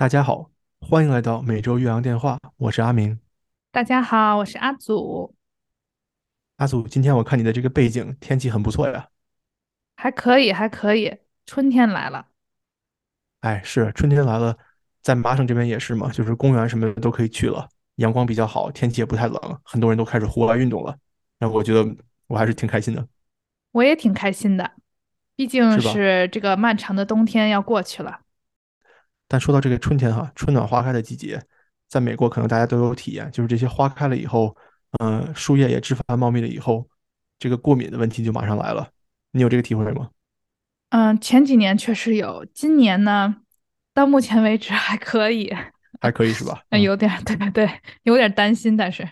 [0.00, 0.50] 大家好，
[0.80, 3.20] 欢迎来到每周岳阳电话，我是阿明。
[3.70, 5.36] 大家好，我是阿祖。
[6.56, 9.08] 阿祖，今天我看你的这个背景，天气很不错呀。
[9.96, 12.28] 还可以，还可以，春天来了。
[13.40, 14.56] 哎，是春天来了，
[15.02, 20.96] 在麻省这边也是嘛，就是公园什么的都可以去了，阳光比较好，天气也不太冷，很多人都开始户外运动了。
[21.38, 21.86] 那我觉得
[22.26, 23.06] 我还是挺开心的。
[23.72, 24.72] 我也挺开心的，
[25.36, 28.20] 毕竟是这个漫长的冬天要过去了。
[29.30, 31.40] 但说到这个春天哈，春暖花开的季节，
[31.88, 34.56] 在美国可能大家都有体验，就是这些花开了以后，
[34.98, 36.84] 嗯、树叶也枝繁茂密了以后，
[37.38, 38.88] 这个过敏的问题就马上来了。
[39.30, 40.10] 你有这个体会吗？
[40.88, 43.36] 嗯，前几年确实有，今年呢，
[43.94, 45.54] 到目前为止还可以，
[46.02, 46.60] 还可以是吧？
[46.70, 47.70] 嗯有点，对对对，
[48.02, 49.08] 有点担心，但是，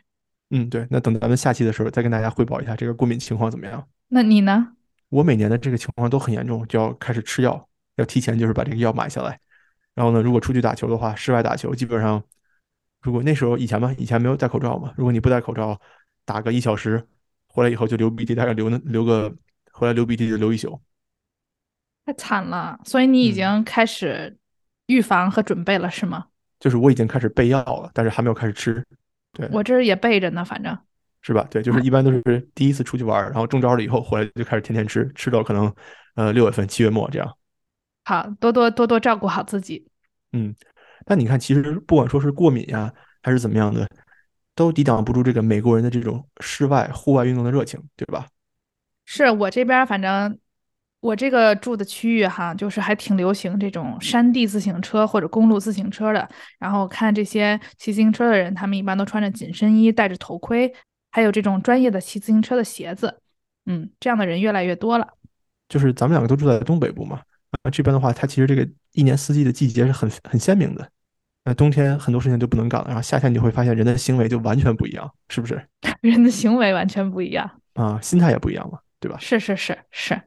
[0.51, 3.87] 嗯，对，那等咱们下期的时候再跟大家汇报一下这个过敏情况怎么样。
[4.09, 4.73] 那你呢？
[5.11, 9.39] 我每年的这个情况都很严重，就要开始吃药，要提前就是把这个药买下来。
[9.99, 12.23] 然后呢，如果出去打球的话，室外打球基本上，
[13.03, 15.77] 如果那时候以前嘛，以前没有戴口罩嘛，如果你不戴口罩，
[16.25, 17.05] 打个一小时，
[17.49, 19.35] 回来以后就流鼻涕，大概流那流个
[19.73, 20.81] 回来流鼻涕就流一宿。
[22.07, 24.37] 太惨了，所以你已嗯经开始
[24.87, 26.27] 预防和准备了，是吗？
[26.61, 28.87] 就是我已经开始备药了，但是还没有开始吃，
[29.33, 30.79] 对，我这儿也备着呢，反正。
[31.23, 31.45] 是吧？
[31.51, 32.23] 对，就是一般都是
[32.55, 35.75] 第一次出去玩儿，然后中招了以后回来就开始天天吃，吃到可能
[36.15, 37.35] 呃六月份、七月末这样。
[38.09, 39.87] 好，多多多多照顾好自己。
[40.33, 40.55] 嗯，
[41.05, 42.91] 那你看，其实不管说是过敏呀，
[43.23, 43.87] 还是怎么样的，
[44.55, 48.27] 都抵挡不住这个美国人的这种室外户外运动的热情，对吧？
[49.05, 50.39] 是我这边反正
[51.01, 56.27] 我这个住的区域哈，就是还挺流行这种山地自行车或者公路自行车的。
[56.59, 60.73] 然后看这些骑自行车的人，他们一般都穿着紧身衣，戴着头盔，
[61.11, 63.21] 还有这种专业的骑自行车的鞋子。
[63.67, 65.07] 嗯，这样的人越来越多了。
[65.69, 67.21] 就是咱们两个都住在东北部嘛，
[67.63, 70.89] 啊，这边的话，它其实这个一年四季的季节是很很鲜明的。
[71.45, 75.67] 那冬天很多事情就不能干了，然后夏天你就会发现人的行为就完全不一样，是不是？
[76.03, 77.51] 人的行为完全不一样。
[77.75, 79.17] 啊，心态也不一样嘛，对吧？
[79.19, 80.21] 是是是是。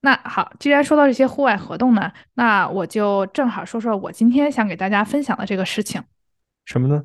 [0.00, 6.02] 那好，既然说到这些户外活动呢，那我就正好说说我今天想给大家分享的这个事情。
[6.64, 7.04] 什么呢？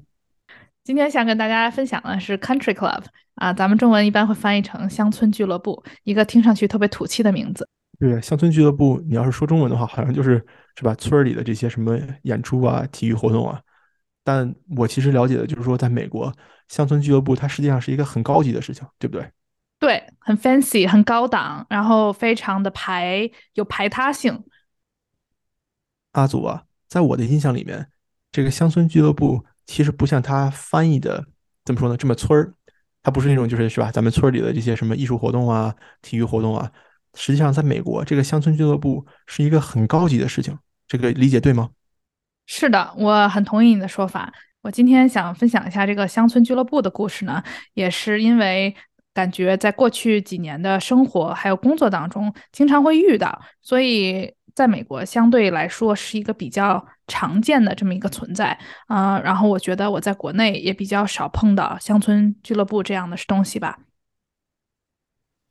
[0.84, 3.03] 今天想跟大家分享的是 Country Club
[3.35, 7.66] 啊，咱们中文一般会翻译成乡村俱乐部，一个听上去特别土气的名字。
[8.00, 10.94] 对，乡村俱乐部，你要是说中文的话，好像就是是吧？
[10.96, 13.59] 村儿里的这些什么演出啊、体育活动啊。
[14.24, 16.31] 但我其实了解的就是说，在美国，
[16.68, 19.28] 乡村俱乐部它实际上是一个很高级的事情，对不对？
[19.80, 24.44] 对，很 fancy，很高档，然后非常的排有排他性。
[26.12, 27.88] 阿祖啊，在我的印象里面，
[28.31, 31.25] 这个乡村俱乐部其实不像他翻译的
[31.66, 32.53] 怎么说呢，这么村儿。
[33.03, 33.90] 它不是那种就是是吧？
[33.90, 36.69] 咱们村儿里的这些什么艺术活动啊、体育活动啊，
[37.17, 40.57] 实际上在美国，这个乡村俱乐部是一个很高级的事情。
[40.88, 41.72] 这个理解对吗？
[42.45, 44.31] 是的，我很同意你的说法。
[44.61, 48.73] 我今天想分享一下这个乡村俱乐部的故事呢，也是因为
[49.13, 58.57] 感觉在过去几年的生活还有工作当中，经常会遇到，所以在美国相对来说是一个比较常见的这么一个存在。
[58.88, 63.78] 啊、然后我觉得我在国内也比较少碰到乡村俱乐部这样的东西吧。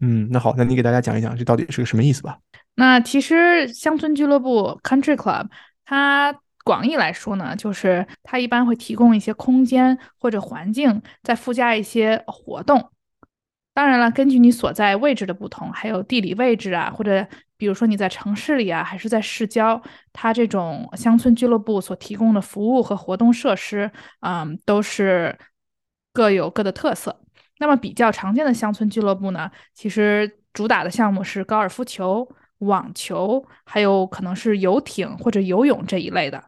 [0.01, 2.39] 嗯，那好，那你给大家讲一讲这到底是个什么意思吧？
[2.75, 5.47] 那其实乡村俱乐部 （country club）
[5.85, 12.91] 它广义来说呢，就是它一般会提供一些空间或者环境，再附加一些活动。
[13.73, 17.27] 当然了，根据你所在位置的不同，还有地理位置啊，或者
[17.57, 19.81] 比如说你在城市里啊，还是在市郊，
[20.13, 23.91] 它这种乡村俱乐部所提供的服务和活动设施，
[24.21, 25.39] 嗯，都是
[26.13, 27.21] 各有各的特色。
[27.59, 32.29] 那么比较常见的乡村俱乐部呢，其实主打的项目是高尔夫球、
[32.59, 36.43] 网球，还有可能是游艇或者游泳这一类的。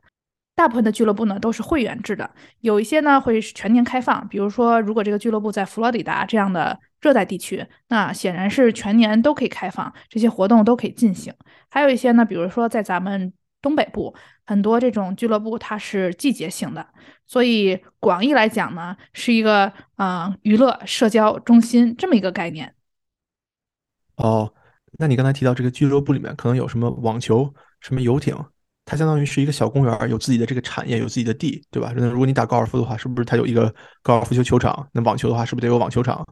[0.55, 2.29] 大部分的俱乐部呢都是会员制的，
[2.63, 4.27] 有一些呢会是全年开放。
[4.27, 11.33] 比如说，如果这个俱乐部在佛罗里达这样的热带地区，那显然是全年都可以开放，这些活动都可以进行。
[11.71, 14.15] 还有一些呢，比如说在咱们东北部，
[14.47, 16.87] 很多这种俱乐部它是季节性的，
[17.27, 19.67] 所以广义来讲呢，是一个
[19.97, 22.75] 啊、呃娱乐社交中心这么一个概念。
[24.17, 24.53] 哦，
[24.99, 28.37] 那你刚才提到这个俱乐部里面可能有什么网球、什么游艇，
[28.85, 31.93] 它相当于是一个小公园，有自己的这个产业，有自己的地，对吧？
[31.97, 33.73] 那如果你打高尔夫的话，是不是它有一个
[34.03, 34.89] 高尔夫球球场？
[34.93, 36.27] 那网球的话，是不是得有网球场？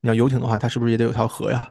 [0.00, 1.70] 你要游艇的话，它是不是也得有条河呀？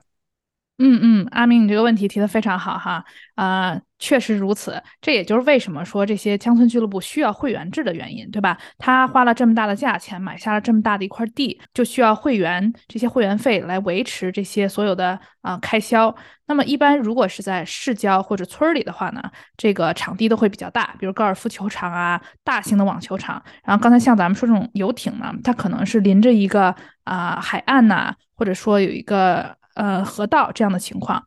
[0.77, 3.05] 嗯嗯，阿明，你这个问题提的非常好哈。
[3.35, 8.57] 啊、确实如此，这也就是为什么说这些乡村俱乐部需要会员制的原因，对吧？
[8.79, 16.13] 他花了这么大的价钱买下了这么大的一块地，就需要会员这些会员费来维持这些所有的啊、开销。
[16.47, 19.21] 那么一般如果是在市郊或者村儿里的话呢，
[19.55, 23.41] 这个场地都会比较大，比如高尔夫球场啊、大型的网球场。
[23.63, 31.23] 然后刚才像咱们说这种游艇呢，它可能是临着一个啊、海岸呐、或者说有一个呃河道这样的情况。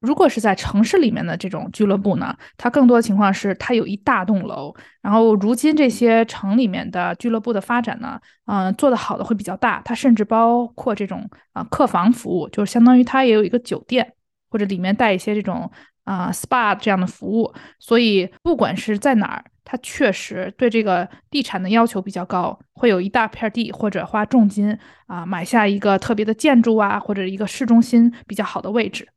[0.00, 4.72] 如果是在城市里面的这种俱乐部呢，它更多的情况是它有一大栋楼，
[5.02, 14.14] 然后如今这些城里面的俱乐部的发展呢，嗯、做得好的会比较大，它甚至包括这种啊、客房服务，就是相当于它也有一个酒店，
[14.50, 15.68] 或者里面带一些这种
[16.04, 24.78] 啊、SPA 这样的服务，所以不管是在哪儿，它确实对这个地产的要求比较高，会有一大片地或者花重金
[25.08, 29.08] 啊、买下一个特别的建筑啊，或者一个市中心比较好的位置。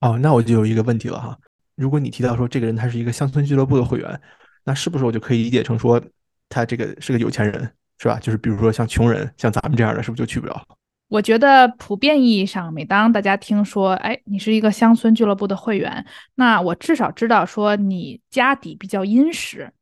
[0.00, 1.36] 哦，那我就有一个问题了哈。
[1.74, 4.20] 如果你提到说这个人他是一个乡村俱乐部的会员，
[4.64, 6.00] 那是不是我就可以理解成说
[6.48, 8.18] 他这个是个有钱人，是吧？
[8.20, 10.62] 就是比如说像穷人，像咱们这样的，是不是就去不了？
[11.08, 16.04] 我觉得普遍意义上，每当大家听说，哎，你是一个乡村俱乐部的会员，
[16.34, 19.72] 那我至少知道说你家底比较殷实，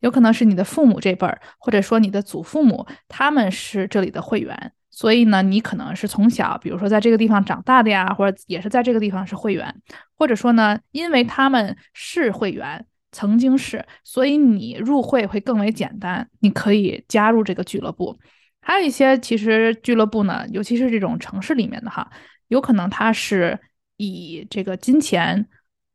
[0.00, 9.74] 有可能是你的父母这辈儿，或者说你的祖父母，他们是这里的会员，所以呢，你可能是从小，比如说在这个地方长大的呀，或者也是在这个地方是会员，
[10.16, 12.86] 或者说呢，因为他们是会员。
[13.16, 18.18] 曾经是，所以你入会会更为简单，你可以加入这个俱乐部。
[18.60, 22.10] 还有一些其实俱乐部呢，尤其是这种城市里面的哈，
[22.48, 23.56] 有可能它是
[23.98, 25.46] 以这个金钱、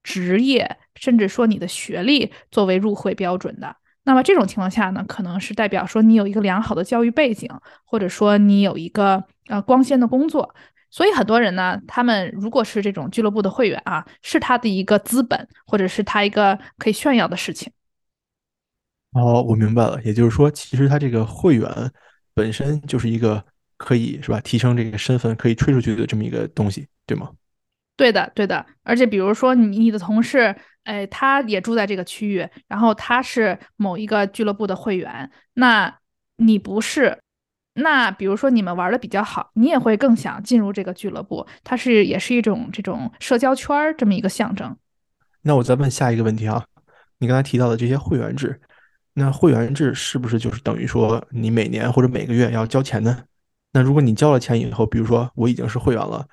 [0.01, 3.75] 职业，甚至说你的学历作为入会标准的。
[4.09, 7.47] 那么这种情况下呢，可能是代表说你有一个良好的教育背景，
[7.85, 10.55] 或者说你有一个呃光鲜的工作。
[10.89, 17.71] 所以很多人呢，他们如果是这种俱乐部的会员啊，是他的一个资本，或者是他一个可以炫耀的事情。
[19.11, 21.69] 哦，我明白了，也就是说，其实他这个会员
[22.33, 23.45] 本身就是一个
[23.77, 27.29] 可以是吧，提升这个身份，可以吹出去的这么一个东西，对吗？
[27.95, 35.99] 对的，对的，而且比如说你你的同事，哎，他也住在这个区域，然后他是某一个俱乐部的会员，那
[36.37, 37.19] 你不是，
[37.73, 44.75] 那比如说你们玩的比较好，你也会更想进入这个俱乐部，它是也是一种这种社交圈儿这么一个象征。
[45.41, 46.65] 那我再问下一个问题啊，
[47.19, 48.59] 你刚才提到的这些会员制，
[49.13, 53.23] 那会员制是不是就是等于说你每年或者每个月要交钱呢？
[53.71, 56.27] 那如果你交了钱以后，比如说我已经是会员了，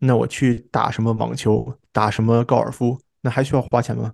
[0.00, 4.12] 那我去打什么网球，打什么高尔夫，那还需要花钱吗？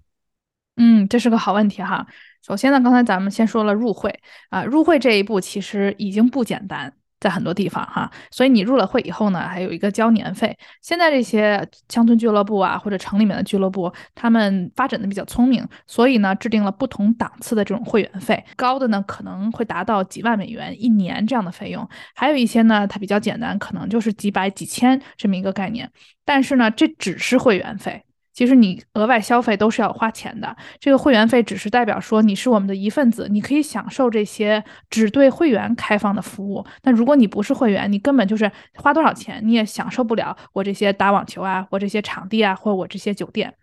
[0.77, 2.07] 嗯，这是个好问题哈。
[2.47, 4.15] 首先呢，刚才咱们先说了入会
[4.51, 8.11] 啊，入会这一步其实已经不简单，在很多地方哈。
[8.31, 10.55] 所以你入了会以后呢，还有一个交年费。
[10.83, 25.91] 现在这些乡村俱乐部啊，或者城里面的俱乐部，他们发展的比较聪明，所以呢，制定了不同档次的这种会员费，高的呢可能会达到几万美元一年这样的费用，还有一些呢，它比较简单，可能就是几百几千这么一个概念。
[26.25, 28.03] 但是呢，这只是会员费。
[28.37, 36.63] 其实你额外消费都是要花钱的，这个会员费只是代表说你是我们的一份子，你可以享受这些只对会员开放的服务。
[36.83, 43.55] 那如果你不是会员，你根本就是花多少钱你也享受不了我这些打网球啊，我这些场地啊，或者我这些酒店。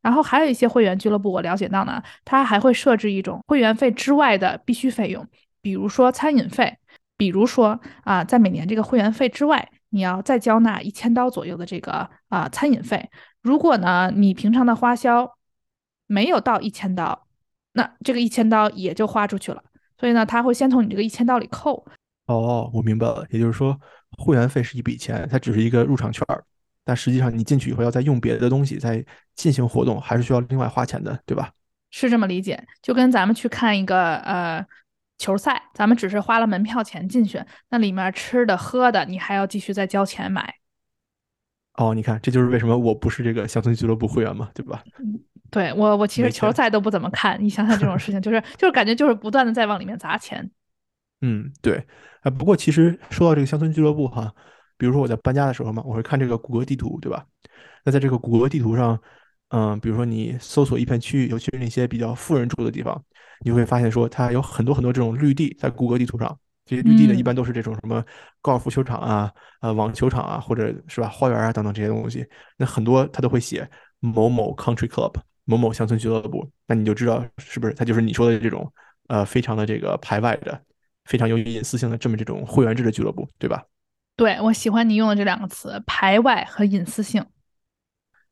[0.00, 5.26] 然后还有一些会员俱乐部，我了解到呢，它还会设置一种会员费之外的必须费用，
[5.60, 6.74] 比如说餐饮费，
[7.18, 13.10] 比如说啊，在每年这个会员费之外，你要再交纳一千刀左右的这个啊餐饮费。
[13.42, 15.36] 如果呢，你平常的花销
[16.06, 17.26] 没有到一千刀，
[17.72, 19.62] 那这个一千刀也就花出去了。
[19.98, 21.86] 所以呢，他会先从你这个一千刀里扣。
[22.26, 23.78] 哦，我明白了，也就是说，
[24.18, 26.44] 会员费是一笔钱，它只是一个入场券儿，
[26.84, 31.50] 但实际上你进去以后要再用别的东西再进行活动，还是需要另外花钱的，对吧？
[31.90, 34.64] 是这么理解，就跟咱们去看一个呃
[35.18, 40.54] 球赛，咱们只是花了门票钱进去，那里面吃的喝的你还要继续再交钱买。
[41.82, 44.84] 哦，你看，这就是为什么我不是这个乡村俱乐部会员嘛，对吧？
[45.50, 50.48] 对我，我其实球赛都不怎么看，你想想这种事情，就是就是感觉就是不断的在往里面砸钱。
[51.20, 51.84] 嗯，对，
[52.22, 54.32] 啊，不过其实说到这个乡村俱乐部哈，
[54.78, 57.26] 比如说我在搬家的时候嘛，我会看这个谷歌地图，对吧？
[57.84, 58.98] 那在这个谷歌地图上，
[59.48, 63.02] 嗯，比如说你搜索一片区域，尤其是那些比较富人住的地方，
[63.44, 66.38] 你会发现说它有很多很多这种绿地在谷歌地图上。
[66.64, 68.04] 这些绿地呢，一嗯般都是这种什么
[68.40, 72.26] 高尔夫球场啊、呃网球场啊，或者是吧花园啊等等这些东西。
[72.56, 73.68] 那很多他都会写
[74.00, 75.14] 某某 country club、
[75.44, 78.72] 某某乡村俱乐部，那你就知道是不是他就是你说的这种
[79.08, 80.60] 呃非常的这个排外的、
[81.04, 83.64] 非常有隐私性的这么这种会员制的俱乐部，对吧？
[84.16, 87.24] 对，我喜欢你用的这两个词，排外和隐私性。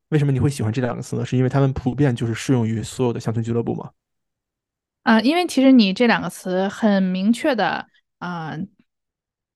[0.09, 1.25] 为什么你会喜欢这两个词呢？
[1.25, 3.89] 是因为它们普遍就是适用于所有的乡村俱乐部吗？
[5.03, 7.87] 啊、因为其实你这两个词很明确的
[8.21, 8.55] 啊、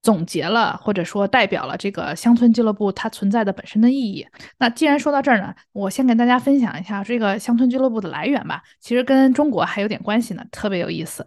[0.02, 4.28] 总结了或者说代表了这个乡村俱乐部它存在的本身的意义。
[4.58, 8.62] 那既然说到这儿呢，我先跟大家分享一下这个乡村俱乐部的来源吧。
[8.82, 11.26] 其实跟中国还有点关系呢，特别有意思。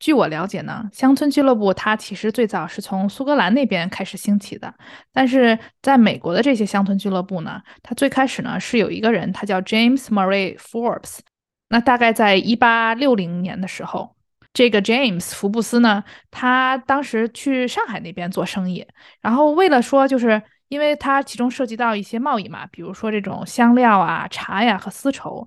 [0.00, 4.74] 据我了解呢，乡村俱乐部它其实最早是从苏格兰那边开始兴起的，
[5.12, 11.20] 但是在美国的这些乡村俱乐部呢，它最开始呢是有一个人，他叫 James Murray Forbes。
[11.68, 14.13] 那大概在一八六零年的时候，
[14.54, 18.86] 这个 James 福布斯呢，他当时去上海那边做生意，
[19.20, 25.46] 然后为了说，就是因为它其中涉及到一些贸易嘛，比如说这种香料啊、茶呀和丝绸。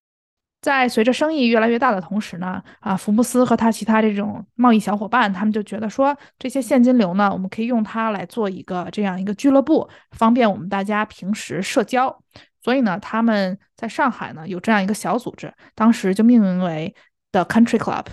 [0.59, 12.21] 在随着生意越来越大的同时呢，啊，福布斯和他其他这种贸易小伙伴，他们就觉得说，这些现金流呢，我们可以用它来做一个这样一个俱乐部，方便我们大家平时社交。
[12.61, 16.93] 所以呢，他们在上海呢有这样一个小组织，当时就命名为
[17.31, 18.07] The Country Club。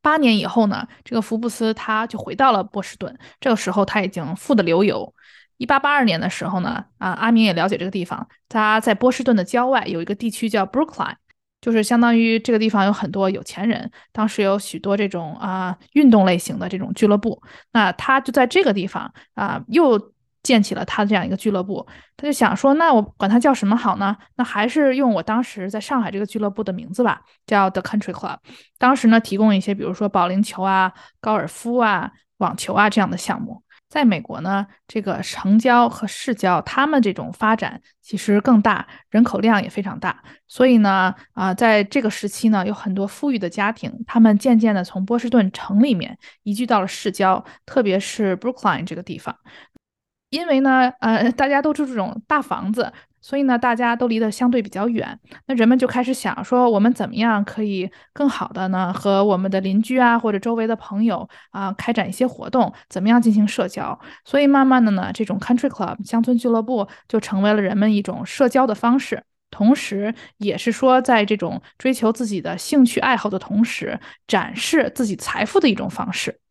[0.00, 5.14] 八年以后呢，这个福布斯他就回到了波士顿，这个时候他已经富得流油。
[5.58, 11.16] 一八八二年的时候呢，啊，阿明也了解这个地方，他在波士顿的郊外有一个地区叫 Brookline。
[11.60, 19.96] 就是相当于这个地方有很多有钱人，当时有许多这种啊运动类型的这种俱乐部，那他就在这个地方啊又
[20.42, 24.16] 建起了他的这样一个俱乐部，他就想说，那我管它叫什么好呢？
[24.36, 28.38] 那还是用我当时在上海这个俱乐部的名字吧，叫 The Country Club。
[28.78, 33.62] 当时呢提供一些比如说保龄球啊、高尔夫啊、网球啊这样的项目。
[33.88, 49.36] 在美国呢，这个城郊和市郊，他们这种发展其实更大，人口量也非常大，所以呢，啊，在这个时期呢，有很多富裕的家庭，他们渐渐的从波士顿城里面移居到了市郊，特别是 Brookline 这个地方，
[50.32, 52.90] 因为呢，呃，大家都住这种大房子。
[53.24, 63.96] 所以呢，大家都离得相对比较远，那人们就开始想说，我们怎么样可以更好的呢，和我们的邻居啊，或者周围的朋友啊，开展一些活动，怎么样进行社交？
[64.24, 69.22] 所以慢慢的呢，这种 country club 乡村俱乐部就成为了人们一种社交的方式，
[69.52, 76.41] 同时也是说，在这种追求自己的兴趣爱好的同时，展示自己财富的一种方式。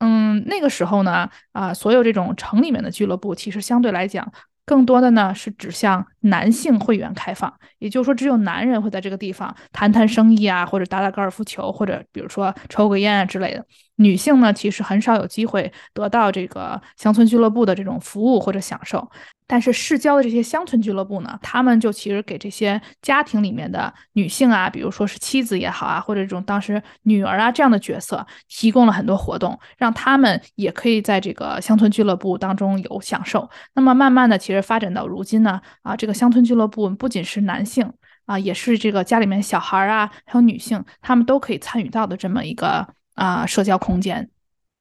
[0.00, 4.30] 嗯，那个时候呢，啊，所有这种城里面的俱乐部，其实相对来讲。
[4.66, 13.64] 更多的呢是指向男性会员开放，也就是说，只有男人会在这个地方谈谈生意啊，或者打打高尔夫球，或者比如说抽个烟啊之类的。
[13.96, 19.10] 女性呢，其实很少有机会得到这个乡村俱乐部的这种服务或者享受。
[19.50, 33.50] 但是市郊的这些乡村俱乐部呢，他们就其实给这些家庭里面的女性啊，比如说是妻子也好啊，或者这种当时女儿啊这样的角色，提供了很多活动，让他们也可以在这个乡村俱乐部当中有享受。
[33.74, 37.92] 那么慢慢的，其实发展到如今呢，啊，这个乡村俱乐部不仅是男性
[38.26, 44.30] 啊，也是这个家里面小孩啊，还有女性，他们都可以参与到的这么一个啊社交空间。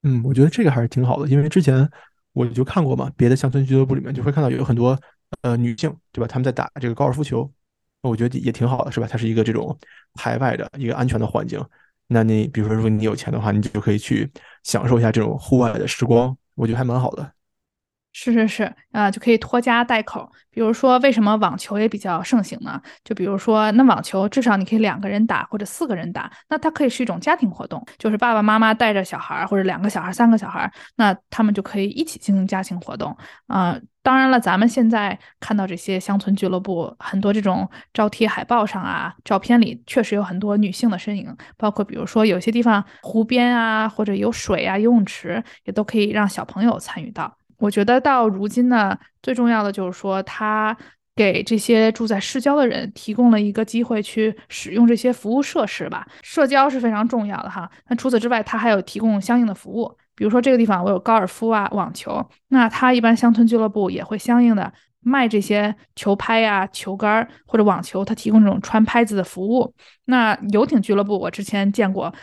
[0.04, 1.90] 嗯，我觉得这个还是挺好的，因为之前
[2.34, 5.00] 我就看过嘛，别的乡村俱乐部里面就会看到有很多
[5.42, 6.28] 呃女性，对吧？
[6.28, 7.52] 他们在打这个高尔夫球，
[8.02, 9.08] 我觉得也挺好的，是吧？
[9.10, 9.78] 它是一个这种
[10.14, 11.64] 排外的一个安全的环境。
[12.08, 14.32] 那你比如说，如果你有钱的话，你就可以去
[14.64, 17.34] 享受一下这种户外的时光，我觉得还蛮好的。
[18.12, 20.30] 是是是，啊，就可以拖家带口。
[20.50, 22.82] 比如说，为什么网球也比较盛行呢？
[23.04, 33.16] 就比如说，那网球至少你可以两个人打或者四个人打，那它可以是一种家庭活动，就是爸爸妈妈带着小孩或者两个小孩、三个小孩，那他们就可以一起进行家庭活动。
[33.48, 47.38] 啊，当然了，咱们现在看到这些乡村俱乐部，很多这种招贴海报上啊，照片里确实有很多女性的身影，包括比如说有些地方湖边啊，或者有水啊、游泳池，也都可以让小朋友参与到。
[47.60, 50.76] 我觉得到如今呢，最重要的就是说，他
[51.16, 56.08] 给这些住在市郊的人提供了一个机会去使用这些服务设施吧。
[56.24, 57.70] 社交是非常重要的哈。
[57.90, 69.74] 那除此之外，他还有提供相应的服务，比如说这个地方我有高尔夫啊、网球，那他一般乡村俱乐部也会相应的卖这些球拍呀、球杆或者网球，他提供这种穿拍子的服务。
[70.06, 72.14] 那游艇俱乐部我之前见过，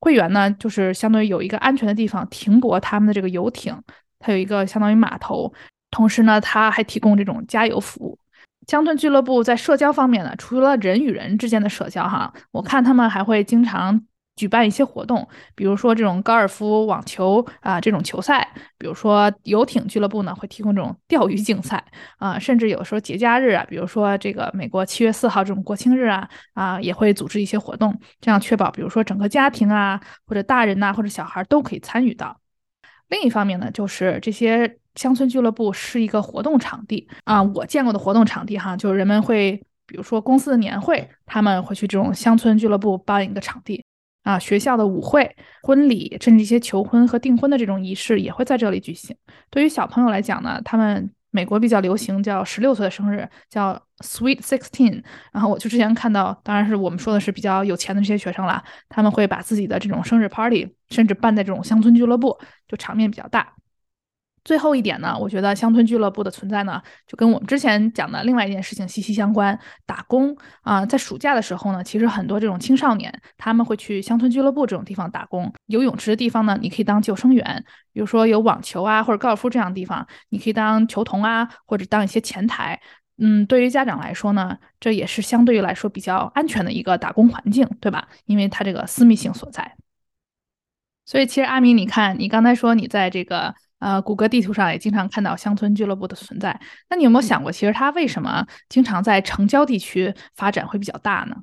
[0.00, 3.78] 会员呢就是相当于有一个安全的地方停泊他们的这个游艇。
[4.18, 5.52] 它有一个相当于码头，
[5.90, 8.18] 同时呢，它还提供这种加油服务。
[8.66, 13.98] 乡村俱乐部在社交方面呢，除了人与人之间的社交哈，我看他们还会经常
[14.36, 18.46] 举办一些活动，比如说这种高尔夫、网球啊这种球赛，
[18.76, 21.82] 比如说游艇俱乐部呢会提供这种钓鱼竞赛
[22.18, 32.38] 啊，甚至有时候节假日啊，比如说这个美国七月四号这种国庆日啊啊，也会组织一些活动，这样确保比如说整个家庭啊或者大人呐或者小孩都可以参与到。
[33.08, 39.52] 另一方面呢，就是这些乡村俱乐部是一个活动场地啊，我见过的活动场地哈，就是人们会，
[39.86, 43.82] 比如说公司的年会，他们会去这种乡村俱乐部办一个场地
[44.24, 49.16] 啊，学校的舞会、婚礼，甚至一些求婚和订婚的这种仪式也会在这里举行。
[49.50, 55.02] 对于小朋友来讲呢，他们美国比较流行叫十六岁的生日，叫 Sweet Sixteen。
[55.32, 63.52] 然后我就之前看到，当然是我们说的是比较有钱的这些学生啦，他们会把自己的这种生日 party 甚至办在这种乡村俱乐部，就场面比较大。
[64.48, 69.58] 最后一点呢，我觉得乡村俱乐部的存在呢，就跟我们之前讲的另外一件事情息息相关。
[69.84, 75.52] 打工啊，在暑假的时候呢，其实很多这种青少年他们会去乡村俱乐部这种地方打工。
[75.66, 77.44] 有泳池的地方呢，你可以当救生员；
[77.92, 82.80] 比如说有网球啊或者高尔夫这样的地方，你可以当球童啊，或者当一些前台。
[83.18, 88.08] 嗯，对于家长来说呢，这也是相对于来说比较安全的一个打工环境，对吧？
[88.24, 89.76] 因为它这个私密性所在。
[91.08, 93.54] 所以其实阿明，你看你刚才说你在这个。
[93.80, 96.60] 呃，谷歌地图上也经常看到乡村俱乐部的存在。
[96.90, 101.36] 那你有没有想过，其实它为什么经常在城郊地区发展会比较大呢？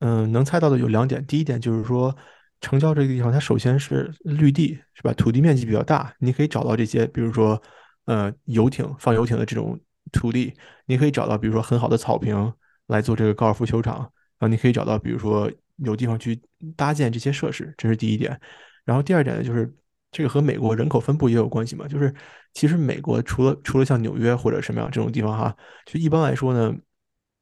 [0.00, 1.24] 嗯，能猜到的有两点。
[1.24, 2.14] 第一点就是说，
[2.60, 5.14] 城郊这个地方，它首先是绿地，是吧？
[5.14, 7.62] 土地面积比较大，你可以找到这些，比如说，
[8.04, 9.80] 呃，游艇放游艇的这种
[10.12, 10.52] 土地，
[10.84, 12.52] 你可以找到，比如说很好的草坪
[12.88, 15.50] 来做这个高尔夫球场，然后你可以找到，比如说
[15.84, 16.40] 有地方去
[16.76, 18.40] 搭建这些设施，这是第一点。
[18.84, 19.72] 然后第二点呢，就是。
[20.12, 21.86] 这个和美国人口分布也有关系嘛？
[21.86, 22.12] 就是
[22.52, 25.56] 其实美国除了除了像纽约或者什么样这种地方哈，
[25.86, 26.74] 就一般来说呢，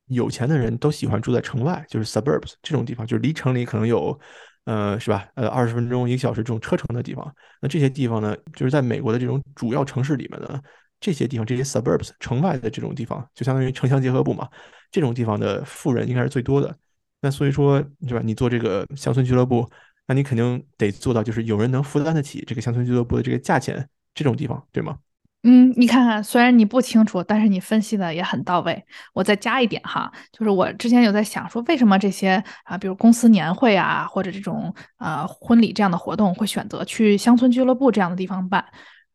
[0.09, 4.21] 有钱的人都喜欢住在城外，就是 suburbs 这种地方，就是离城里可能有，
[4.65, 5.27] 呃，是吧？
[5.35, 7.35] 呃，二十分钟一个小时这种车程的地方。
[7.63, 10.61] 那这些地方呢，就是在美国的这种主要城市里面呢，
[11.01, 14.47] 这些地方这些 suburbs 城外的这种地方，就相当于城乡结合部嘛。
[14.91, 16.77] 这种地方的富人应该是最多的。
[17.21, 18.21] 那所以说，是吧？
[18.25, 19.69] 你做这个乡村俱乐部。
[20.11, 24.97] 那你肯定得做到，就是有人能负担得起这个乡村俱乐部的这个价钱，这种地方，对吗？
[25.43, 28.83] 嗯，你看看，虽然你不清楚，但是你分析的也很到位。
[29.13, 38.65] 我再加一点哈，就是我之前有在想说，为什么这些啊，比如公司年会啊，或者这种呃婚礼这样的活动，会选择去乡村俱乐部这样的地方办？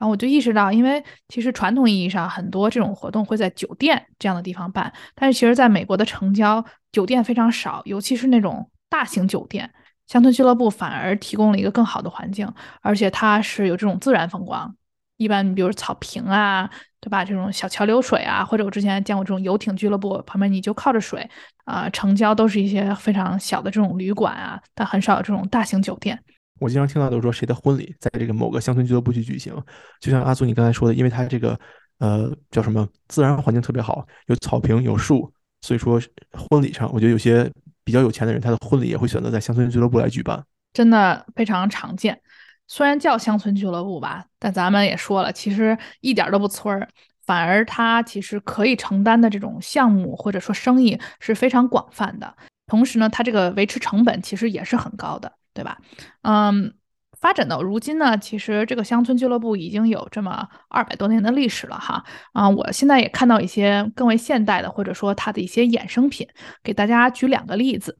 [0.03, 6.61] 然后我就意识到，因为其实传统意义上很多这种活动会在酒店这样的地方办，但是其实在美国的城郊，
[6.91, 9.71] 酒店非常少，尤其是那种大型酒店。
[10.07, 12.45] 乡村俱乐部反而提供了一个更好的环境，
[12.81, 14.75] 而且它是有这种自然风光。
[15.15, 17.23] 一般比如草坪啊，对吧？
[17.23, 21.25] 这种小桥流水啊，或者我之前见过这种游艇俱乐部，旁边你就靠着水
[21.63, 21.89] 啊。
[21.91, 26.21] 城郊都是一些非常小的这种旅馆啊，但很少有这种大型酒店。
[26.63, 29.53] 我经常听到都是说谁的婚礼在这个某个乡村俱乐部去举行，
[29.99, 31.59] 就像阿祖你刚才说的，因为它这个
[31.99, 37.51] 呃叫什么自然环境特别好，有草坪有树，所以说婚礼上我觉得有些。
[37.85, 42.17] 比较有钱的人，他的婚礼也会选择在乡村俱乐部来举办，真的非常常见。
[42.65, 46.87] 虽然叫乡村俱乐部吧，但咱们也说了，其实一点都不村儿，
[47.25, 52.33] 反而它其实可以承担的这种项目或者说生意是非常广泛的。
[52.67, 55.77] 同时呢，它这个维持成本其实也是很高的，对吧？
[56.21, 56.73] 嗯。
[57.21, 62.49] 发展到如今呢，其实这个乡村俱乐部已经有这么二百多年的历史了哈啊！
[62.49, 66.27] 我现在也看到一些更为现代的，或者说它的一些衍生品，
[66.61, 67.97] 给大家举两个例子。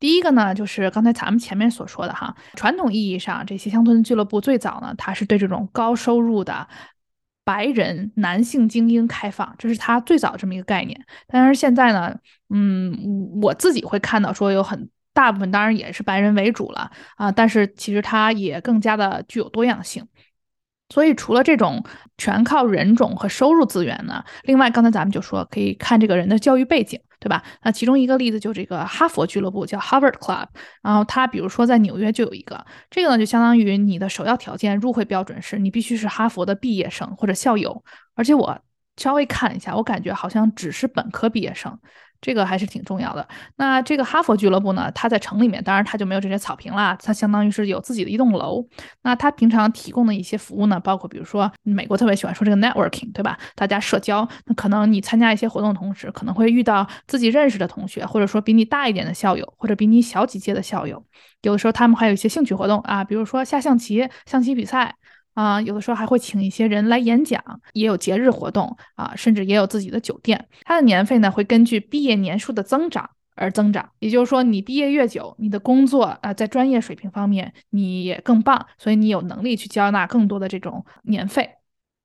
[0.00, 6.66] 第一个呢，就是刚才咱们前面所说的哈，传统意义上这些乡村俱乐部最早呢，它是对这种高收入的
[7.44, 10.98] 白人男性精英开放，这是它最早这么一个概念。
[11.26, 12.16] 但是现在呢，
[12.48, 14.88] 嗯，我自己会看到说有很。
[15.16, 20.06] 大部分当然也是白人为主了啊，但是其实它也更加的具有多样性。
[20.90, 21.82] 所以除了这种
[22.18, 27.42] 全靠人种和收入资源呢，另外刚才咱们就说可以看这个人的教育背景，对吧？
[27.62, 30.46] 那其中一个例子就这个哈佛俱乐部叫 Harvard Club，
[30.82, 37.82] 然后它比如说在纽约就有一个，这个呢就相当于你的首要条件入会标准是你必须是哈佛的毕业生或者校友，
[38.14, 38.56] 而且我
[38.96, 41.76] 稍微看一下，我感觉好像只是本科毕业生。
[42.20, 43.26] 这个还是挺重要的。
[43.56, 48.66] 那这个哈佛俱乐部呢，它在城里面，当然它就没有这些草坪啦，它相当于是有自己的一栋楼。
[49.02, 53.38] 那它平常提供的一些服务呢，包括比如说美国特别喜欢说这个 networking，对吧？
[53.54, 61.04] 大家社交，那可能你参加一些活动的同时，可能会遇到自己认识的同学，或者说比你大一点的校友，或者比你小几届的校友。
[61.42, 64.94] 有的时候他们还有一些兴趣活动啊，比如说下象棋、象棋比赛。
[65.36, 67.42] 啊，有的时候还会请一些人来演讲，
[67.74, 70.48] 也有节日活动啊，甚至也有自己的酒店。
[70.62, 81.50] 它的年费呢会根据毕业年数的增长而增长，也就是说，你毕业越久，你的工作啊在专业水平方面你也更棒，所以你有能力去交纳更多的这种年费。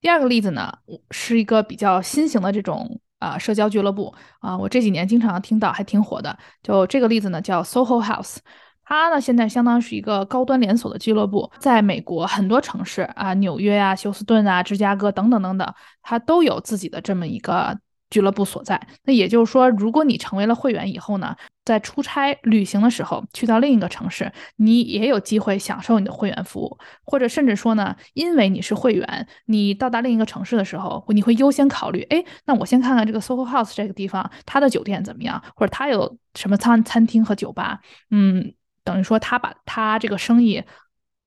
[0.02, 0.70] 第二个例子呢，
[1.12, 6.38] 是一个比较新型的这种啊社交俱乐部啊，我这几年经常听到，还挺火的。
[6.62, 8.40] 就这个例子呢，叫 SoHo House。
[8.84, 17.80] 它呢现在相当是一个高端连锁的俱乐部，在美国很多城市啊，纽约啊、休斯顿啊、芝加哥等等等等，它都有自己的这么一个。
[18.12, 40.64] 俱乐部所在，那也就是说，如果你成为了会员以后呢，在出差旅行的时候去到另一个城市，你也有机会享受你的会员服务，或者甚至说呢，因为你是会员，你到达另一个城市的时候，你会优先考虑，哎，那我先看看这个 SOHO House 这个地方，它的酒店怎么样，或者它有什么餐餐厅和酒吧，嗯，等于说他把他这个生意。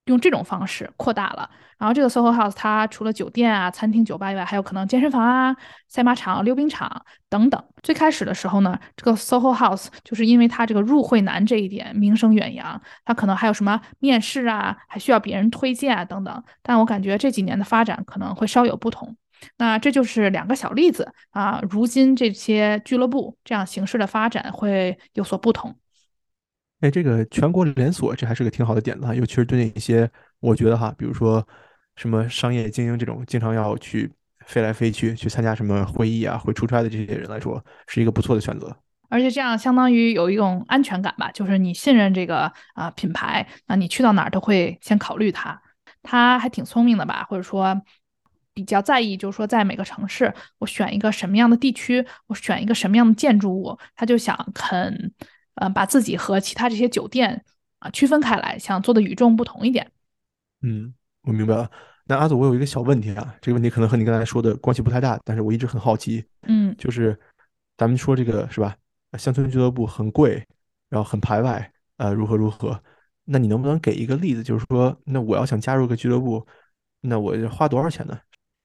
[0.06, 5.56] 用这种方式扩大了，然后这个 SOHO House 它除了酒店啊、餐厅、酒吧以外，还有可能健身房啊、
[5.88, 7.64] 赛马场、溜冰场等等。
[7.82, 16.44] 最开始的时候呢，这个 SOHO House 就是因为它这个入会难这一点名声远扬，它可能还有什么面试啊，还需要别人推荐啊等等。
[16.62, 19.16] 但我感觉这几年的发展可能会稍有不同。
[19.56, 25.74] 那这就是两个小例子啊，如今这些俱乐部这样形式的发展会有所不同。
[26.80, 30.10] 哎，这个全国连锁，这还是个挺好的点子哈，尤其是对那些
[30.40, 31.46] 我觉得哈，比如说
[31.96, 34.12] 什么商业精英这种经常要去
[34.46, 38.76] 飞来飞去去参加什么会议啊、会出差的这些人来说，是一个不错的选择。
[39.08, 45.60] 而且这样相当于有一种安全感吧，就是你信任这个啊品牌，那你去到哪儿都会先考虑它。
[46.02, 47.80] 它还挺聪明的吧，或者说
[48.52, 55.12] 比较在意，就是说在每个城市，我选一个什么样的地区，我选一个什么样的建筑物，他就想肯。
[55.56, 57.44] 嗯，把自己和其他这些酒店
[57.78, 59.90] 啊区分开来，想做的与众不同一点。
[60.62, 61.70] 嗯，我明白了。
[62.06, 66.24] 那阿祖，我有一个小问题啊，这个问题可能和你刚才说的关系不太大，但是我一直很好奇。
[66.42, 67.18] 嗯，就是
[67.76, 68.76] 咱们说这个是吧？
[69.16, 70.44] 乡村俱乐部很贵，
[70.88, 72.82] 然后很排外，呃，如何如何？
[73.24, 76.46] 那你能不能给一个例子，就是说，那我要想加入个俱乐部，
[77.00, 78.18] 那我花多少钱呢？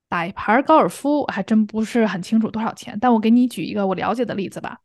[0.10, 4.80] 打一盘高尔夫还真不是很清楚多少钱，但我给你举一个我了解的例子吧。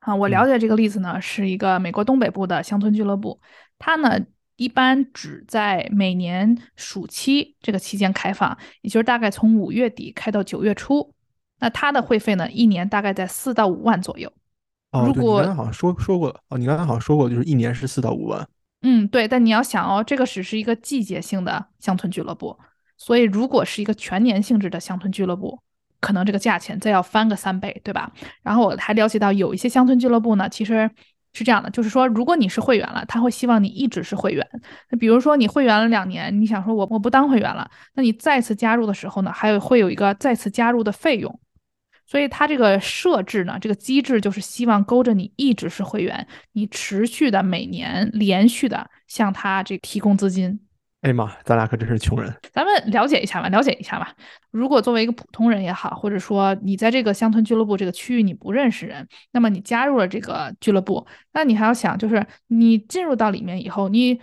[0.00, 3.38] 啊，我了解这个例子呢，是一个美国东北部的乡村俱乐部，
[3.78, 4.18] 它呢
[4.56, 11.14] 一般只在每年暑期这个期间开放，也就是大概从五月底开到九月初。
[11.58, 14.32] 那它的会费呢，一年大概在四到五万左右。
[14.92, 16.40] 哦，对，你刚才好像说说过了。
[16.48, 18.48] 哦，你刚才好像说过，就是一年是四到五万。
[18.80, 19.28] 嗯，对。
[19.28, 22.58] 但你要想哦，这个只是一个季节性的乡村俱乐部，
[22.96, 25.60] 所以如果是一个全年性质的乡村俱乐部。
[26.00, 28.10] 可能这个价钱再要翻个三倍，对吧？
[28.42, 30.90] 然后我还了解到有一些乡村俱乐部呢，其实
[31.32, 34.46] 是这样的，就是说如果你是会员了，他会希望你一直是会员。
[34.90, 41.40] 那比如说你会员了两年，你想说我我不当会员了，那你再次加入的时候呢，还有会有一个再次加入的费用。
[42.06, 50.58] 所以它这个设置呢，这个机制就是希望勾着你一直是会员，你持续的每年连续的向他这提供资金。
[51.02, 52.30] 哎妈，咱俩可真是穷人。
[52.52, 54.14] 咱们了解一下吧，了解一下吧。
[54.50, 64.20] 如果作为一个普通人也好，或者说你在这个乡村俱乐部这个区域你不认识人，那么你加入了这个俱乐部，那你还要想，就是你进入到里面以后，你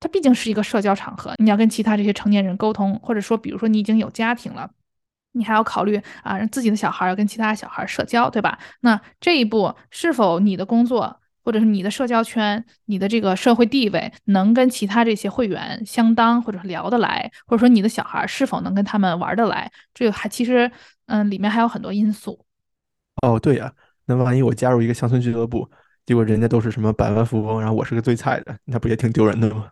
[0.00, 4.68] 它毕竟是一个社交场合，你要跟其他这些成年人沟通，或者说，比如说你已经有家庭了，
[5.30, 8.58] 你还要考虑啊，让自己的小孩要跟其他小孩社交，对吧？
[8.80, 11.19] 那这一步是否你的工作？
[11.44, 20.70] 或者是你的社交圈，你的这个社会地位能跟其他这些会员相当，或者是聊得来，或者说你的小孩是否能跟他们玩得来，这个还其实，
[21.06, 22.44] 嗯，里面还有很多因素。
[23.22, 23.72] 哦，对呀，
[24.06, 25.70] 那万一我加入一个乡村俱乐部，
[26.06, 29.70] 结果人家都是什么百万富翁，然后我是个最菜的，那不也挺丢人的吗？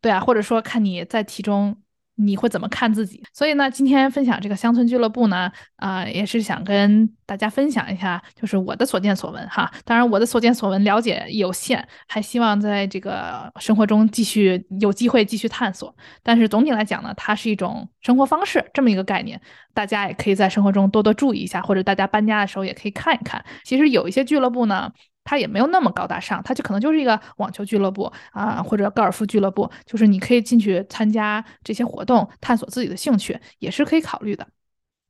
[0.00, 1.76] 对啊，或者说看你在其中。
[2.16, 3.22] 你会怎么看自己？
[3.32, 9.70] 所以呢，今天分享这个乡村俱乐部呢，啊，也是想跟大家分享一下，就是我的所见所闻哈。
[9.84, 15.94] 当然，我的所见所闻了解有限，还希望在这个生活中继续有机会继续探索。
[16.22, 19.40] 但是总体来讲呢，它是一种生活方式这么一个概念，
[19.72, 23.42] 大家也可以在生活中多多注意一下，或者大家搬家的时候也可以看一看。
[23.64, 24.92] 其实有一些俱乐部呢。
[25.24, 34.46] 它也没有那么高大上，它就可能就是一个网球俱乐部啊，或者高尔夫俱乐部，就是你可以进去参加这些活动，探索自己的兴趣，也是可以考虑的。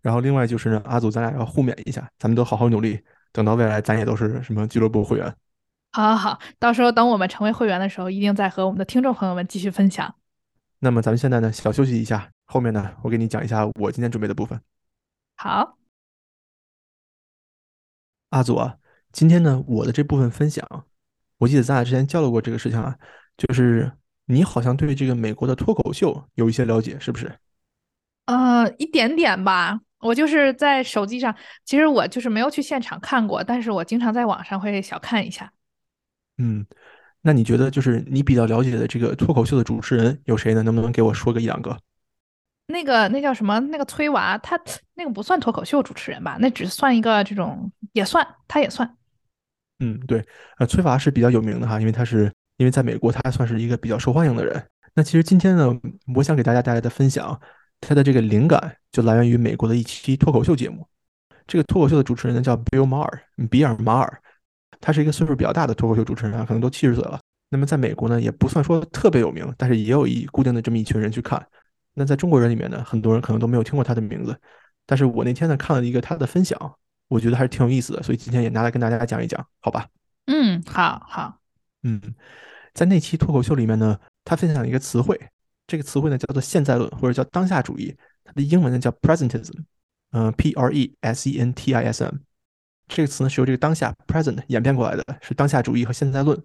[0.02, 3.00] 然后另外就是呢，阿祖，咱俩要互勉一下，咱们都好好努力，
[3.32, 5.34] 等到未来咱也都是什么俱乐部会员。
[5.92, 10.14] 好，好，好，到时候等我们成为会员的时候，一定再和我们的听众朋友们继续分享。
[10.80, 14.60] 那么咱们现在呢，小休息一下，后面呢，我给你讲一下我今天准备的部分。
[15.36, 15.78] 好，
[18.30, 18.76] 阿祖啊。
[19.12, 20.66] 今天呢，我的这部分分享，
[21.38, 22.96] 我记得咱俩之前交流过这个事情啊，
[23.36, 23.92] 就是
[24.26, 27.30] 你好像对这个美国的脱口秀有一些了解，是不是？
[28.26, 29.80] 呃，一点点吧。
[30.00, 31.32] 我就是在手机上，
[31.64, 35.52] 其实我就是没有去现场看过，但是我经常在网上会小看一下。
[36.38, 36.66] 嗯，
[37.20, 40.62] 那你觉得就是你比较了解的这个脱口秀的主持人有谁呢？
[40.64, 41.78] 能不能给我说个一两个？
[42.66, 43.60] 那个那叫什么？
[43.60, 44.58] 那个崔娃，他
[44.94, 46.36] 那个不算脱口秀主持人吧？
[46.40, 48.96] 那只算一个这种，也算，他也算。
[49.82, 50.24] 嗯，对，
[50.58, 54.64] 呃，崔娃是比较有名的哈，因为他是因为在美国他算是一个比较受欢迎的人。
[54.94, 55.76] 那其实今天呢，
[56.14, 57.38] 我想给大家带来的分享，
[57.80, 60.86] 他的这个灵感就来源于美国的一期脱口秀节目。
[61.48, 63.18] 这个脱口秀的主持人呢叫 Bill Maher，
[63.50, 64.22] 比尔马尔，
[64.80, 67.18] 他是一个岁数比较大的脱口秀主持人啊，可能都七十岁了。
[67.50, 71.44] 那么在美国呢，也不算说特别有名，但是也有一固定的这么一群人去看。
[71.94, 74.38] 那在中国人里面呢，很多人可能都没有听过他的名字。
[74.86, 76.58] 但是我那天呢看了一个他的分享，
[77.12, 79.86] 我觉得还是挺有意思的，所以今天也拿来跟大家讲一讲，好吧？
[80.24, 81.38] 嗯，好好。
[81.82, 82.00] 嗯，
[82.72, 85.20] 在那期脱口秀里面呢，他分享了一个词汇，
[85.66, 87.94] 这个词汇呢叫做现在论或者叫当下主义，
[88.24, 89.52] 它的英文呢叫 presentism，
[90.12, 92.14] 嗯，P R E S E N T I S M，
[92.88, 96.42] 这个词呢是由这个当下 present 演变过来的，是当下主义和现在论。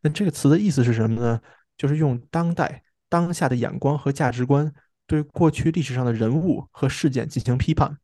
[0.00, 1.38] 那这个词的意思是什么呢？
[1.76, 4.72] 就是用当代当下的眼光和价值观
[5.06, 7.98] 对过去历史上的人物和事件进行批判。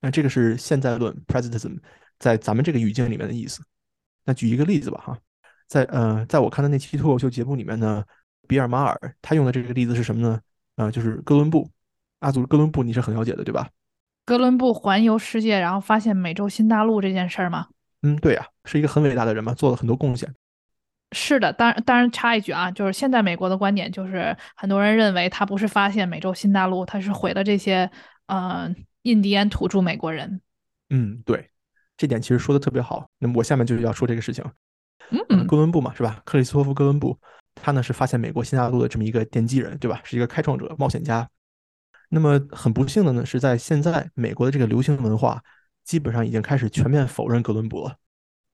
[0.00, 1.78] 那这个是现在论 presentism
[2.18, 3.62] 在咱们这个语境里面的意思。
[4.24, 5.18] 那举一个例子吧，哈，
[5.66, 8.04] 在呃，在我看的那期脱口秀节目里面呢，
[8.46, 10.40] 比尔马尔他用的这个例子是什么呢？
[10.76, 11.68] 啊，就是哥伦布。
[12.20, 13.68] 阿祖，哥伦布你是很了解的，对吧？
[14.24, 17.68] 哥伦布环游世界，然后发现美洲新大陆这件事儿吗？
[18.02, 20.28] 嗯，对呀，是一个很伟大的人嘛，做了很多贡献。
[21.12, 27.90] 是的，当然，当然插一句啊，就是现在美国的观点就是很多人认为他不是发现美洲新大陆，他是毁了这些
[28.26, 28.68] 呃
[29.02, 30.40] 印第安土著美国人。
[30.90, 31.48] 嗯，对，
[31.96, 33.08] 这点其实说的特别好。
[33.18, 34.44] 那么我下面就是要说这个事情。
[35.28, 36.20] 嗯，哥伦布嘛，是吧？
[36.24, 37.18] 克里斯托弗·哥伦布，
[37.54, 40.00] 他呢是发现美国新大陆的这么一个奠基人，对吧？
[40.04, 41.28] 是一个开创者、冒险家。
[42.10, 45.42] 那么很不幸的呢，是在现在美国的这个流行文化
[45.84, 47.96] 基本上已经开始全面否认哥伦布了。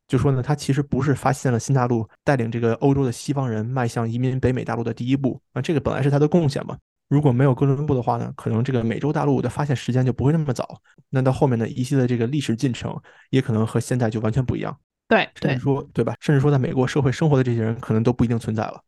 [0.06, 6.76] 就说呢，他其实不是发现了新大陆，带领这个欧洲的西方人迈向移民北美大陆的第一步啊，这个本来是他的贡献嘛。
[7.08, 10.80] 如果没有哥伦布的话呢，可能这个美洲大陆的发现时间就不会那么早。
[11.10, 12.98] 那到后面的一系列这个历史进程，
[13.30, 14.78] 也可能和现在就完全不一样。
[15.08, 16.14] 对，甚至说，对吧？
[16.20, 18.82] 甚至说，在美国社会生活的这些人，可能都不一定存在了。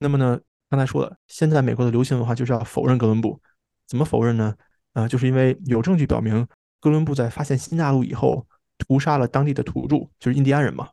[0.00, 0.38] 那么呢，
[0.70, 3.40] 刚才说了，现在美国的流行文化就是要否认哥伦布，
[3.86, 4.54] 怎么否认呢？
[4.92, 6.46] 啊，就是因为有证据表明，
[6.80, 8.46] 哥伦布在发现新大陆以后。
[8.86, 10.88] 屠杀了当地的土著，就是印第安人嘛。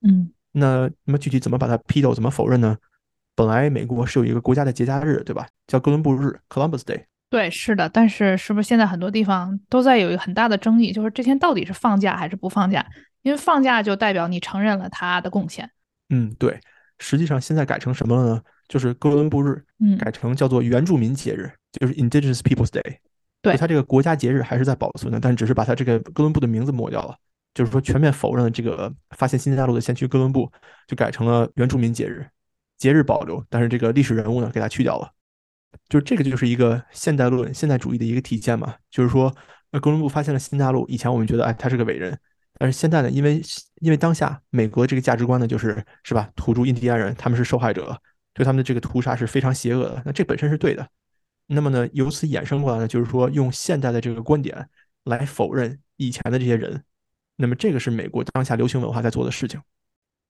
[0.00, 2.74] 嗯，那那么具体怎么把它批斗，怎么否认呢？
[3.34, 5.46] 本来美国是有一个国家的节假日，对吧？
[5.66, 7.04] 叫哥伦布日 （Columbus Day）。
[7.30, 7.88] 对，是的。
[7.88, 12.84] 但是是不是现在很多地方都在有一个很大的争议，就是这天到底是放假还是不放假？
[13.22, 15.70] 因为放假就代表你承认了他的贡献。
[16.08, 16.58] 嗯，对。
[16.98, 18.42] 实际上现在改成什么了呢？
[18.68, 22.96] 就是哥伦布日，嗯，改成叫做原住民节日，就是 Indigenous Peoples Day。
[23.40, 27.16] 对，它这个国家节日还是在保存的，但只是把它这个哥伦布的名字抹掉了，
[27.54, 30.50] 就是说全面否认了这个发现新大陆的先驱哥伦布，
[30.86, 32.26] 就改成了原住民节日，
[32.80, 35.12] 节日保留，但是这个历史人物呢给它去掉了，
[35.88, 39.32] 就是这个就是一个现代论、现代主义的一个体现嘛，就是说，
[39.70, 42.18] 呃，哥伦布发现了新大陆，以前我们觉得哎他是个伟人，
[42.58, 43.40] 但是现在呢，因为
[43.80, 47.96] 因为当下美国这个价值观呢就是是吧，土著印第安人他们是受害者，
[48.32, 50.88] 对他们的这个屠杀是非常邪恶的，那这本身是对的。
[51.46, 54.68] 那么呢，由此衍生过来呢，就是说用现代的这个观点
[55.04, 56.82] 来否认以前的这些人。
[57.36, 59.60] 那么这个是美国当下流行文化在做的事情。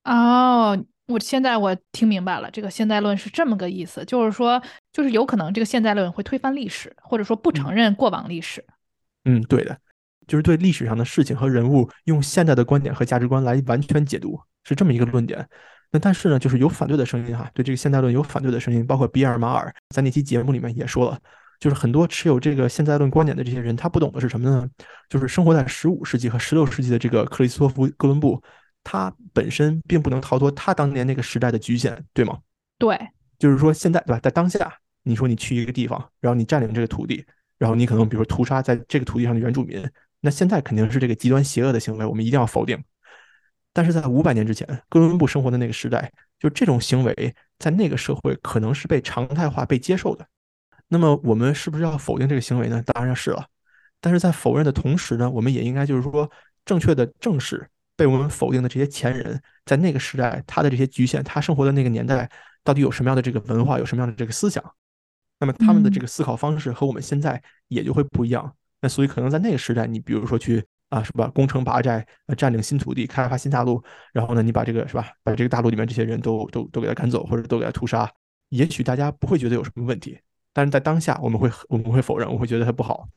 [0.04, 8.64] 哦，我现在我听明白了，这个现代论是这么个意思，就是说，就是有可能这个现代论会推翻历史，或者说不承认过往历史。
[9.24, 9.76] 嗯，对的，
[10.26, 15.46] 就是对历史上的事情和人物用现代的观点和价值观来完全解读，是这么一个论点。
[15.92, 21.18] 那但是呢，就是有反对的声音哈，对这个现代论有反对的声音，包括比尔马尔在那期节目里面也说了，
[21.58, 24.68] 就是很多持有这个现代论观点的这些人，他不懂的是什么呢？
[25.08, 28.40] 就是生活在十五世纪和十六世纪的这个克里斯托弗·哥伦布，
[28.82, 32.38] 他本身并不能逃脱他当年那个时代的局限，对吗？
[32.78, 32.98] 对，
[33.38, 37.24] 就是说现在对吧，在当下，你说你去一个地方，然后你占领这个土地，
[37.58, 39.82] 然后你可能比如说屠杀在这个土地上的原住民，
[40.20, 42.82] 那现在肯定是这个极端邪恶的行为，我们一定要否定。
[43.72, 50.26] 但是在五百年之前，哥伦布生活的那个时代，就这种行为在那个社会可能是被常态化、被接受的。
[50.88, 52.82] 那么我们是不是要否定这个行为呢？
[52.84, 53.46] 当然是了。
[54.00, 56.28] 但是在否认的同时呢，我们也应该就是说，
[56.64, 57.68] 正确的正视
[58.00, 62.26] 被我们否定的这些前人，在那个时代他的这些局限，他生活的那个年代
[62.64, 64.64] 到底有什么样的这个文化，有什么样的这个思想？
[65.38, 68.50] 那么他们的这个思考方式和我们现在也就会不一样。
[68.80, 70.64] 那所以可能在那个时代，你比如说去。
[70.90, 71.28] 啊，是吧？
[71.32, 73.80] 攻城拔寨，呃，占领新土地，开发新大陆，
[74.12, 78.10] 然后呢，你把这个是吧，把这个大陆里面这些人都都都给他赶走，或者都给他屠杀，
[78.48, 80.18] 也许大家不会觉得有什么问题，
[80.52, 83.08] 但是在当下，我们会我们会否认，我会觉得它不好。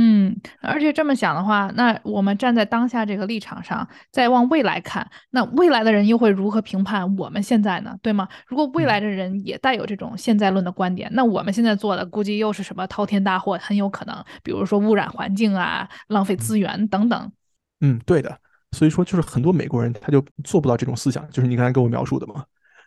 [0.00, 7.96] 嗯，而且这么想的话，那我们站在当下这个立场上，再往未来看，那未来的人又会如何评判我们现在呢？
[8.00, 8.28] 对吗？
[8.46, 17.32] 如果未来的人也带有这种现在论的观点，那我们现在做的估计又是什么滔天大祸，很有可能，比如说污染环境啊、浪费资源等等。
[17.80, 18.38] 嗯，对的。
[18.70, 22.44] 所以说，就是很多美国人他就做不到这种思想，就是你刚才给我描述的嘛。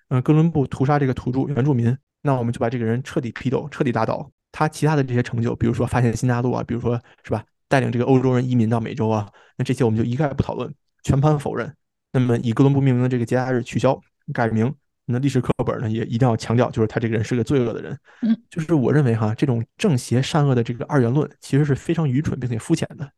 [0.07, 4.31] 嗯，哥伦布屠杀这个土著原住民，那我们就把这个人彻底批斗，彻底打倒。
[4.51, 11.73] 他其他的这些成就，比如说发现新大陆啊，比如说是吧，带领这个欧洲人移民到美洲啊，那这些我们就一概不讨论，全盘否认。
[12.11, 13.97] 那么以哥伦布命名的这个节假日取消
[14.33, 14.73] 改名，
[15.05, 17.97] 那历史课本呢也一定要强调，就是他这个人是个罪恶的人。
[18.21, 23.09] 嗯，就是我认为哈，这种正邪善恶的这个二元论其实是非常愚蠢并且肤浅的。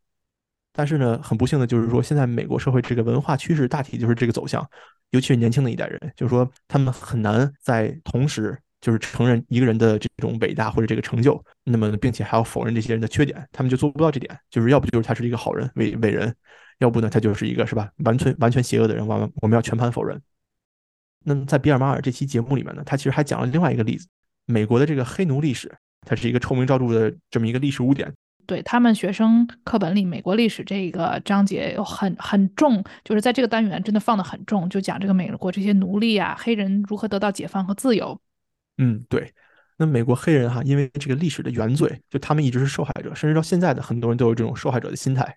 [0.72, 4.64] 但是呢，很不幸的就是说，现在美国社会这个文化趋势大体就是这个走向，
[5.10, 8.56] 尤其是年轻的一代人，就是说他们很难在同时。
[8.84, 14.38] 就是承认一个人的这种伟大或者这个成就，那么并且还要否认这些人的缺点，他们就做不到这点。
[14.50, 16.34] 就是要不就是他是一个好人伟伟人，
[16.80, 20.20] 要不呢他就是一个是吧完全完全邪恶的人，完我们要全盘否认。
[21.24, 24.06] 那么在比尔马尔这期节目里面呢，他其实还讲了另外一个例子，
[24.44, 28.12] 美国的这个黑奴历史，它是一个臭名昭著的这么一个历史污点。
[28.46, 38.20] 对他们学生课本里美国历史这个章节有很很重，就是在这个单元真的放的很重，就讲这个美国这些奴隶啊黑人如何得到解放和自由。
[38.78, 39.32] 嗯，对。
[39.76, 45.36] 那美国黑人哈，因为这个历史的原罪，就他们一直是受害者，甚至到现在的很多人都有这种受害者的心态。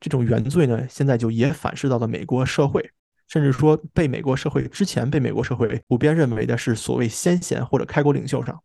[0.00, 2.90] 这种原罪呢，现在就也反噬到了美国社会，
[3.28, 8.60] 甚至说被美国社会之前被美国社会普遍认为的是所谓先贤或者开国领袖上。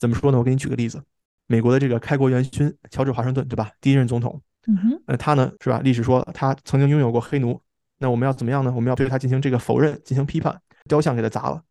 [0.00, 0.38] 怎么说呢？
[0.38, 1.02] 我给你举个例子，
[1.46, 3.70] 美国的这个开国元勋乔治华盛顿，对吧？
[3.80, 4.40] 第一任总统。
[4.66, 5.02] 嗯哼。
[5.06, 5.80] 那他呢，是吧？
[5.84, 7.60] 历史说他曾经拥有过黑奴。
[7.98, 8.72] 那我们要怎么样呢？
[8.74, 11.62] 我们要对他进行这个否认，进行批判，雕像给他砸了。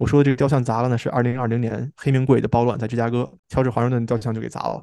[0.00, 4.82] 我说的这个雕像砸了呢，是二零二零年黑名贵的暴乱，在芝加哥，乔治华盛顿雕像就给砸了。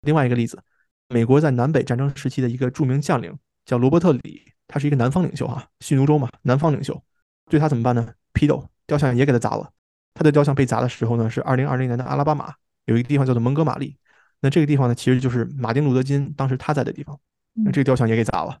[0.00, 0.60] 另外一个例子，
[1.08, 7.00] 美国在南北战争时期的一个著名将领叫罗伯特里，他是一个南方领袖哈，蓄奴州嘛，南方领袖，
[7.48, 8.12] 对他怎么办呢？
[8.32, 9.70] 批斗，雕像也给他砸了。
[10.12, 12.52] 他的雕像被砸的时候呢，是二零二零年的阿拉巴马
[12.86, 13.96] 有一个地方叫做蒙哥马利，
[14.40, 17.16] 那这个地方呢，其实就是马丁路德金当时他在的地方，
[17.64, 18.58] 那这个雕像也给砸了。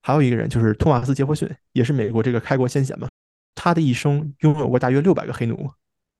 [0.00, 3.06] 还有一个人就是托马斯杰弗逊，也是美国这个开国先贤嘛。
[3.54, 5.70] 他的一生拥有过大约六百个黑奴，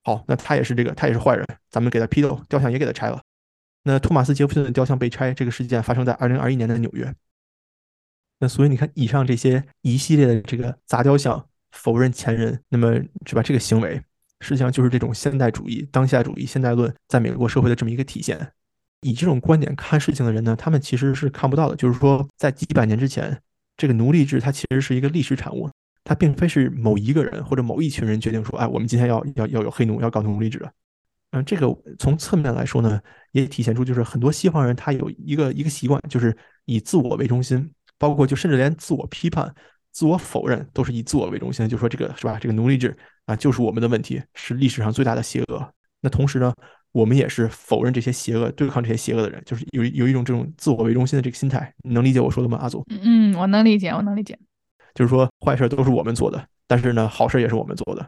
[0.03, 3.21] 好，那他也是这个，他也是坏人，咱们给他批斗，雕像也给他拆了。
[3.83, 7.13] 那托马斯杰弗逊的雕像被拆，这个事件发生在二零二一年的纽约。
[8.39, 12.93] 那所以你看，以上这些一系列的这个砸雕像、否认前人，那么
[13.25, 13.41] 是吧？
[13.41, 14.01] 这个行为
[14.41, 18.51] 实际上就是这种现代主义、当下主义、现代论在美国社会的这么一个体现。
[19.01, 23.41] 以这种观点看事情的人呢，他们其实是看不到的，就是说，在几百年之前，
[23.75, 25.69] 这个奴隶制它其实是一个历史产物。
[26.03, 30.65] 它并非是某一个人或者某一群人决定说，哎，我们今天要要要有黑奴，要搞奴隶制。
[31.31, 36.35] 嗯，这个从侧面来说呢，也体现出就是很多西方人他有一个一个习惯，就是
[36.65, 39.51] 以自我为中心，包括就甚至连自我批判、
[39.91, 42.37] 自我否认都是以自我为中心，就说这个是吧？
[42.39, 45.73] 这个奴隶制啊，就是我们的问题，是历史上最大的邪恶。
[46.01, 46.53] 那同时呢，
[46.91, 51.73] 我们也是否认这些邪恶、对抗这些邪恶的人，就是有有一种这种自我为中心的这个心态。
[51.83, 52.85] 你能理解我说的吗，阿祖？
[52.89, 54.37] 嗯，我能理解，我能理解。
[54.93, 58.07] 就是说，坏事都是我们做的，但是呢，好事也是我们做的。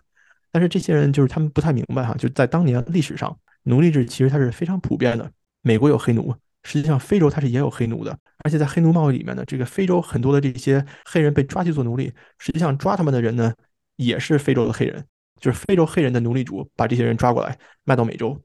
[0.51, 5.29] 但是这些人就是他们不太明白哈，就在当年历史上，奴隶制其实它是非常普遍的。
[5.61, 13.53] 美国有黑奴，实际上非洲它是也有黑奴的，而且在黑奴贸易里面呢，这个非洲很多的这些黑人被抓去做奴隶，实际上抓他们的人呢，
[13.97, 15.03] 也是非洲的黑人，
[15.41, 18.39] 就是非洲黑人的奴隶主把这些人抓过来卖到美洲。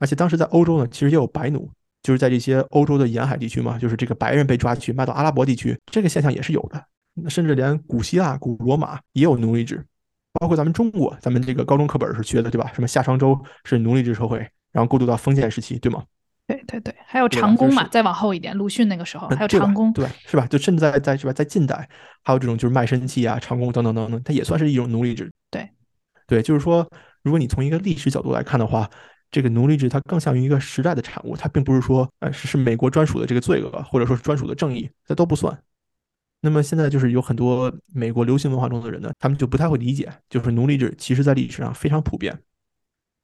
[0.00, 1.70] 而且当时在欧洲呢，其实也有白奴，
[2.02, 6.84] 就是在这些欧洲的沿海地区嘛，就是这个白人被抓去卖到阿拉伯地区，这个现象也是有的。
[7.28, 9.84] 甚至连古希腊、古罗马也有奴隶制，
[10.40, 12.70] 包括咱们中国，咱们这个高中课本是学的，对吧？
[12.74, 14.38] 什么夏商周是奴隶制社会，
[14.72, 16.02] 然后过渡到封建时期，对吗？
[16.46, 20.46] 对对对，还有长工嘛，再往后一点，鲁迅那个时候还有长工，对，是吧？
[20.46, 21.88] 就甚至在在是吧，在近代
[22.22, 25.32] 还有这种就是卖身契啊、长工等等等等，它也算是一种奴隶制。
[25.50, 25.66] 对，
[26.26, 26.86] 对，就是说，
[27.22, 28.90] 如果你从一个历史角度来看的话，
[29.30, 35.58] 这个奴隶制它更像于一个时代的产物，它并不是说，呃，是是美国专属的这个罪恶，或者说是专属的正义，这都不算。
[36.44, 42.38] 那么现在就是有很多美国流行文化中的人呢，他们就不太会理解，就是奴隶制其实在历史上非常普遍。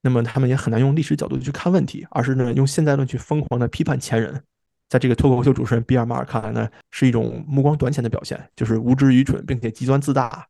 [0.01, 4.41] 那么他们也很难用历史角度去看问题，而是呢用现代论去疯狂的批判前人。
[4.89, 10.47] 在这个脱口秀主持人比尔马尔看来呢，是一种目光短浅的表现，就是无知愚蠢，并且极端自大，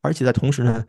[0.00, 0.82] 而且在同时呢，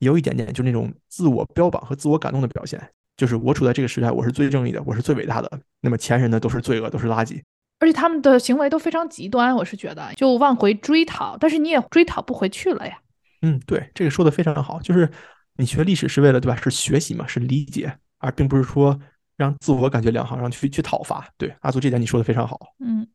[0.00, 2.82] 也有一点点就那种自我标榜和自我感动的表现，
[3.16, 5.48] 就是我处在这个时代，我是最正义的，我是最伟大的。
[5.80, 7.40] 那么前人呢都是罪恶，都是垃圾。
[7.80, 12.96] 而且他们的行为都非常极端，我是觉得就往回追讨，但是你也追讨不回去了呀。
[13.42, 15.10] 嗯，对，这个说的非常好，就是
[15.56, 16.54] 你学历史是为了对吧？
[16.56, 19.00] 是学习嘛，是理解，而并不是说
[19.36, 21.26] 让自我感觉良好，让去去讨伐。
[21.38, 22.58] 对，阿祖这点你说的非常好。
[22.80, 23.06] 嗯，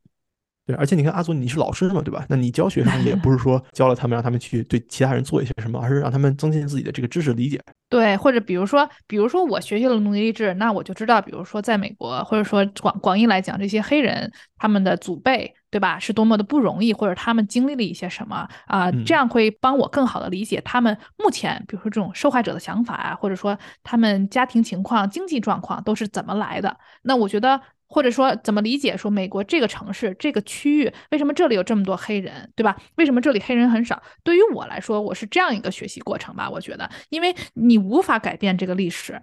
[0.65, 2.25] 对，而且你看阿祖，你是老师嘛，对吧？
[2.27, 7.61] 那你教学生也不是说教了他们，让他们去对其他人做一些什么，而是让他们增进自己的这个知识理解。
[7.87, 26.75] 对，或者比如说，比如说我学习了奴隶制，那我就知道，比如说在美国，或者说广广义来讲，这些黑人他们的祖辈，对吧，是多么的不容易，或者他们经历了一些什么啊，这样会帮我更好的理解他们目前，比如说这种受害者的想法啊，或者说他们家庭情况、经济状况都是怎么来的。
[27.03, 27.61] 那我觉得。
[27.87, 32.75] 或者说怎么理解说美国这个城市这个区域为什么这里有这么多黑人，对吧？
[32.95, 34.01] 为什么这里黑人很少？
[34.23, 36.49] 对于我来说，我是这样一个学习过程吧。
[36.49, 39.21] 我觉得，因为你无法改变这个历史。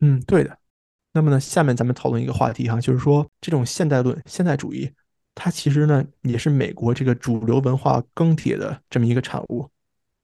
[0.00, 0.56] 嗯，对的。
[1.12, 4.90] 那么呢，下面咱们讨论一个话题哈，就是说这种现代论、现代主义，
[5.34, 9.68] 它其实呢也是美国这个主流文化更迭的这么一个产物。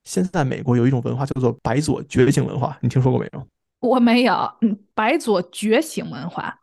[0.04, 3.46] 现在美国有一种文化叫做白左觉醒文化，你听说过没有？
[3.80, 4.52] 我没有。
[4.62, 6.58] 嗯，白左觉醒文化。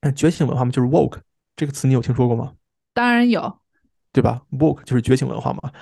[0.00, 1.18] 嗯，觉醒文化嘛，就是 woke
[1.56, 2.54] 这个词，你有听说过吗？
[2.94, 3.58] 当然有，
[4.12, 5.72] 对吧？woke 就是觉醒文化嘛。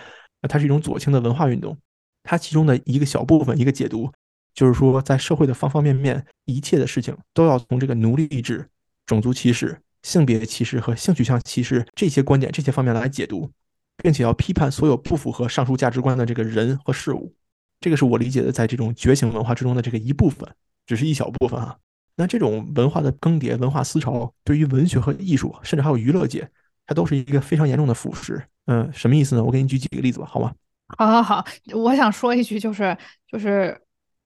[0.40, 1.76] 那它是一种左倾的文化运动。
[2.22, 4.10] 它其中的一个小部分，一个解读，
[4.52, 8.68] 就是说，在社会的方方面面，一切的事情都要从这个奴隶制、
[9.06, 13.50] 种族歧视、性别歧视和性取向歧视这些观点、这些方面来解读，
[13.98, 17.32] 并且要批判所有不符合上述价值观的这个人和事物。
[17.80, 20.48] 这个是我理解的，在这种觉醒文化之中的这个一部分，
[20.86, 21.76] 只是一小部分啊。
[22.16, 26.48] 那这种文化的更迭、文化思潮，对于文学和艺术，甚至还有娱乐界，
[26.86, 28.42] 它都是一个非常严重的腐蚀。
[28.64, 29.44] 嗯，什么意思呢？
[29.44, 30.50] 我给你举几个例子吧，好吗？
[30.96, 31.44] 好，好，好。
[31.74, 32.96] 我想说一句，就是，
[33.30, 33.78] 就是，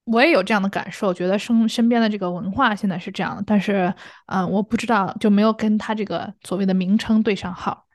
[0.05, 3.93] 我也有这样的感受，觉得身身边的这个文化现在是这样的，但是，
[4.27, 7.87] 嗯，我不知道，就没有跟他这个所谓的名称对上号。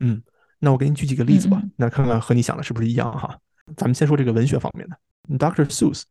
[0.00, 0.20] 嗯，
[0.58, 3.38] 那我给你举几个例子吧，那看看和你想的是不是一样哈。
[3.76, 5.64] 咱们先说这个文学方面的，Dr.
[5.66, 6.02] Seuss，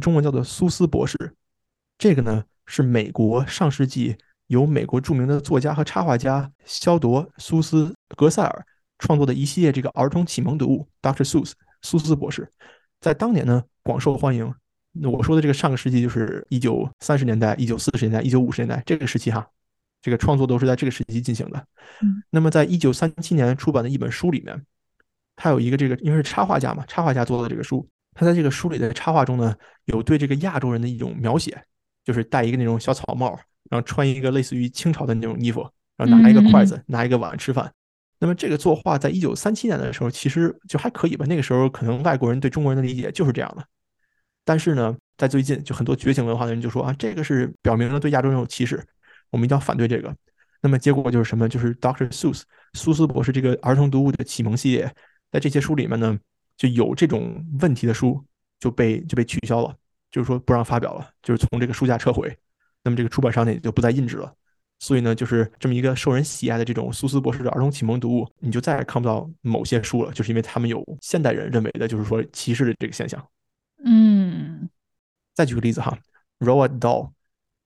[0.00, 1.34] 中文叫做苏斯博士，
[1.98, 2.44] 这个呢。
[2.68, 4.14] 是美国上世纪
[4.48, 8.66] 由美国著名的作家和插画家肖铎·苏斯·格塞尔
[8.98, 11.24] 创作的一系列这个儿童启蒙读物《Dr.
[11.24, 11.50] Seuss》
[11.80, 12.46] 苏斯博士，
[13.00, 14.54] 在当年呢广受欢迎。
[14.92, 19.46] 那我说的这个上个世纪就是一九三十年代、一九四十年代、一九五十年代这个时期哈，
[20.02, 21.66] 这个创作都是在这个时期进行的。
[22.28, 24.62] 那么在一九三七年出版的一本书里面，
[25.36, 29.54] 他有一个这个因为是插画家嘛，插画家做的这个书，他在这个书里的插画中呢
[29.86, 31.64] 有对这个亚洲人的一种描写。
[32.08, 33.38] 就是戴一个那种小草帽，
[33.68, 35.60] 然后穿一个类似于清朝的那种衣服，
[35.98, 37.70] 然后拿一个筷子，拿一个碗吃饭。
[38.18, 41.26] 那么这个作画在一九三七年的时候，其实就还可以吧。
[41.28, 43.62] 那个时候可能外国人对中国人的理解就是这样的。
[44.42, 48.82] 但是呢，在最近就很多觉醒文化的人就说啊，这个是表明了对亚洲人有歧视，
[49.28, 50.16] 我们一定要反对这个。
[50.62, 51.46] 那么结果就是什么？
[51.46, 52.08] 就是 Dr.
[52.08, 54.90] Seuss 苏斯博士这个儿童读物的启蒙系列，
[55.30, 56.18] 在这些书里面呢，
[56.56, 58.24] 就有这种问题的书
[58.58, 59.76] 就被就被取消了。
[60.10, 62.36] 就是说不让发表了，就是从这个书架撤回，
[62.82, 64.32] 那么这个出版商呢也就不再印制了。
[64.80, 73.20] 所以呢，就是这么一个受人喜爱的这种苏斯博士的儿童启蒙读物，你就再也看不到某些书了，就是因为他们有现代人认为的，就是说歧视的这个现象。
[73.84, 74.70] 嗯，
[75.34, 75.98] 再举个例子哈
[76.38, 77.10] ，Roald Dahl，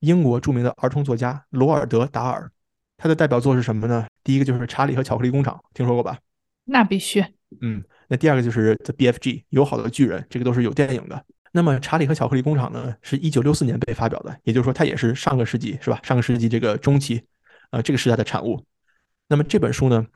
[0.01, 2.51] 英国著名的儿童作家罗尔德·达尔，
[2.97, 4.07] 他的代表作是什么呢？
[4.25, 6.19] 第一个就是《查理和巧克力工厂》，听说过吧？
[6.65, 7.23] 那必须。
[7.61, 9.21] 嗯，那第二个就是《The BFG》，
[9.51, 11.23] 友好的巨人，这个都是有电影的。
[11.55, 16.01] 那么《查理和巧克力工厂》呢，是一九六四年被发表的，也就是说，它也是上个世纪，是吧？
[16.03, 17.23] 上个世纪这个中期，
[17.71, 18.65] 呃，这个时代的产物。
[19.29, 20.07] 那么这本书呢，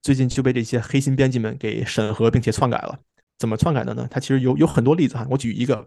[0.00, 2.98] 最近就被这些黑心编辑们给审核并且篡改了。
[3.38, 4.08] 怎么篡改的呢？
[4.10, 5.26] 它其实有有很多例子哈。
[5.28, 5.86] 我举一个，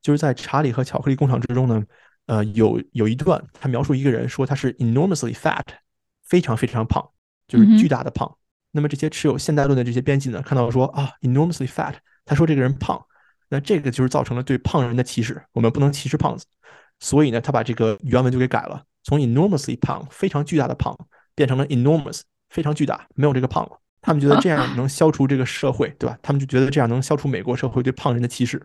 [0.00, 1.82] 就是在《查理和巧克力工厂》之中呢，
[2.26, 5.64] 呃，有有一段，他描述一个人说他是 enormously fat，
[6.24, 7.04] 非常非常胖，
[7.48, 8.32] 就是巨大的胖。
[8.70, 11.94] 那么这些持有现代论的这些编辑呢，看到说啊，enormously fat，
[12.24, 13.04] 他说这个人胖。
[13.48, 16.44] 那这个就是造成了对胖人的歧视，我们不能歧视胖子，
[16.98, 20.96] 所以呢，他把这个原文就给改了，从 enormously 胖，非常巨大的胖，
[21.34, 23.80] 变成了 enormous，非常巨大，没有这个胖了。
[24.00, 26.18] 他们觉得这样能消除这个社会，对吧？
[26.22, 28.60] 他们就觉得这样能消除美国社会对胖人的歧视。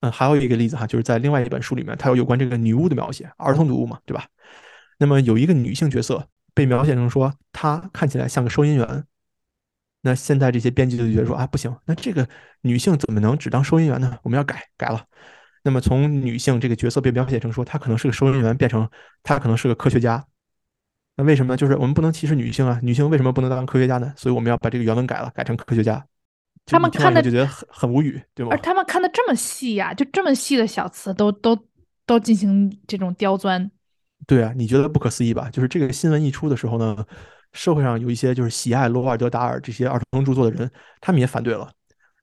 [0.00, 4.26] 嗯，还有一个例子哈，就是在另外一本书里面，它有有关这个女巫的描写，儿童读物嘛，对吧？
[4.98, 9.04] 那么有一个女性角色被描写成说，她看起来像个收银员。
[10.06, 12.28] 那现在这些编辑就觉得说啊，不行，那这个
[12.60, 14.18] 女性怎么能只当收银员呢？
[14.22, 15.02] 我们要改改了。
[15.62, 18.86] 那么从女性这个角色被描写成说她可能是个收银员，变成
[19.22, 20.22] 她可能是个科学家。
[21.16, 21.56] 那为什么呢？
[21.56, 24.12] 就是我们不能歧视女性啊，女性为什么不能当科学家呢？
[24.14, 26.04] 所以我们要把这个原文改了，改成科学家。
[26.66, 28.50] 他们看的就觉得很很无语，对吗？
[28.52, 31.58] 而他们看的这么细呀，就这么细的小词都都
[32.04, 33.70] 都进行这种刁钻。
[34.26, 35.48] 对啊，你觉得不可思议吧？
[35.50, 37.06] 就是这个新闻一出的时候呢？
[37.54, 41.70] 社会上有一些就是喜爱罗瓦尔德·达尔这些儿童著作的人，他们也反对了。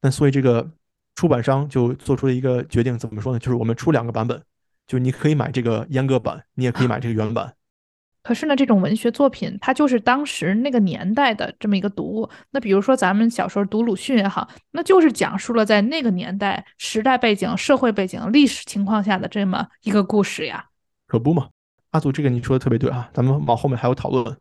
[0.01, 0.69] 那所以这个
[1.15, 3.39] 出版商就做出了一个决定，怎么说呢？
[3.39, 4.39] 就是我们出两个版本，
[4.85, 7.53] 就是你可以买这个阉割版，你也可以买这个原版。
[8.23, 12.29] 可是呢，这种文学作品它就是当时那个年代的这么一个读物。
[12.51, 20.65] 那比如说咱们小时候读鲁迅也好，那就是讲述了在那个年代、时代背景、社会背景、历史情况下的这么一个故事呀。
[21.07, 21.49] 可不嘛，
[21.89, 24.37] 阿祖这个你说的特别对啊，咱们往后面还有讨论，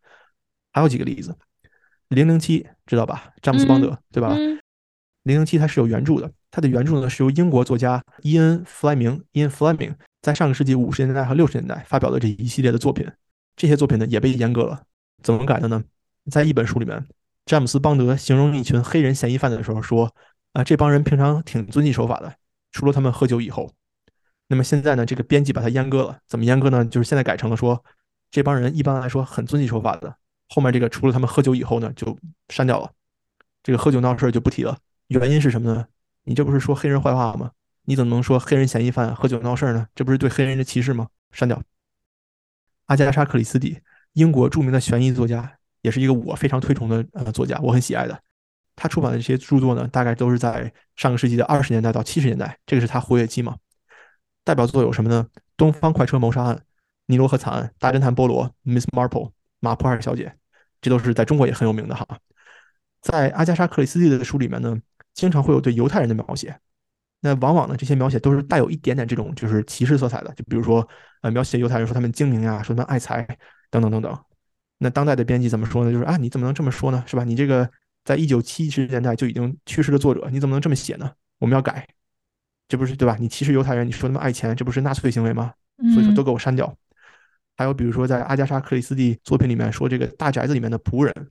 [0.72, 1.36] 还有几个例子。
[2.08, 3.32] 零零七知道吧？
[3.40, 4.34] 詹姆斯邦德对吧？
[5.22, 13.08] 零零七它是有原著的，它的原著呢是由英国作家伊恩·弗莱明伊恩·弗莱明在上个世纪五十年代和六十年代发表的这一系列的作品。
[13.56, 14.82] 这些作品呢也被阉割了，
[15.22, 15.84] 怎么改的呢？
[16.30, 17.06] 在一本书里面，
[17.44, 20.14] 詹姆斯·邦德形容一群黑人嫌疑犯的时候说
[20.54, 22.34] ：“啊，这帮人平常挺遵纪守法的，
[22.72, 23.72] 除了他们喝酒以后。”
[24.48, 26.84] 那么现在呢，这个编辑把它阉割了，怎么阉割呢？
[26.84, 27.84] 就是现在改成了说，
[28.30, 30.16] 这帮人一般来说很遵纪守法的，
[30.52, 32.90] 后面这个除了他们喝酒以后呢，就删掉了，
[33.62, 34.76] 这个喝酒闹事就不提了。
[35.06, 35.86] 原因是什么呢？
[36.24, 37.52] 你这不是说黑人坏话吗？
[37.84, 39.86] 你怎么能说黑人嫌疑犯喝酒闹事呢？
[39.94, 41.08] 这不是对黑人的歧视吗？
[41.32, 41.62] 删掉。
[42.86, 43.80] 阿加莎·克里斯蒂，
[44.14, 48.20] 英国著名的悬疑作家，也是一个我非常推崇的呃作家，我很喜爱的。
[48.74, 53.56] 他出版的这些著作呢，大概都是在上个世纪的二十年代到七十年代，这个是他活跃期嘛。
[54.42, 55.26] 代表作有什么呢？
[55.56, 56.56] 《东方快车谋杀案》
[57.06, 59.08] 《尼罗河惨案》《大侦探波罗》《Miss Marple》
[59.60, 60.24] 《马普尔小姐》，
[60.80, 62.06] 这都是在中国也很有名的哈。
[63.00, 64.76] 在阿加莎·克里斯蒂的书里面呢，
[65.14, 66.58] 经常会有对犹太人的描写。
[67.20, 70.86] 那往往呢，这些描写都是带有一点点这种就是歧视色彩的，就比如说，
[71.20, 73.26] 呃，描写犹太人说他们精明呀，说他们爱财
[73.70, 74.18] 等等等等。
[74.78, 75.92] 那当代的编辑怎么说呢？
[75.92, 77.04] 就是啊，你怎么能这么说呢？
[77.06, 77.24] 是吧？
[77.24, 77.70] 你这个
[78.04, 81.10] 在一九七十年代就已经去世的作者，你怎么能这么写呢？
[81.38, 81.86] 我们要改，
[82.68, 83.16] 这不是对吧？
[83.20, 85.52] 你歧视犹太人，你说他们爱钱，这不是纳粹行为吗？
[85.92, 86.74] 所以说都给我删掉。
[87.60, 91.30] 还有比如说在阿加莎·克里斯蒂作品里面说这个大宅子里面的仆人，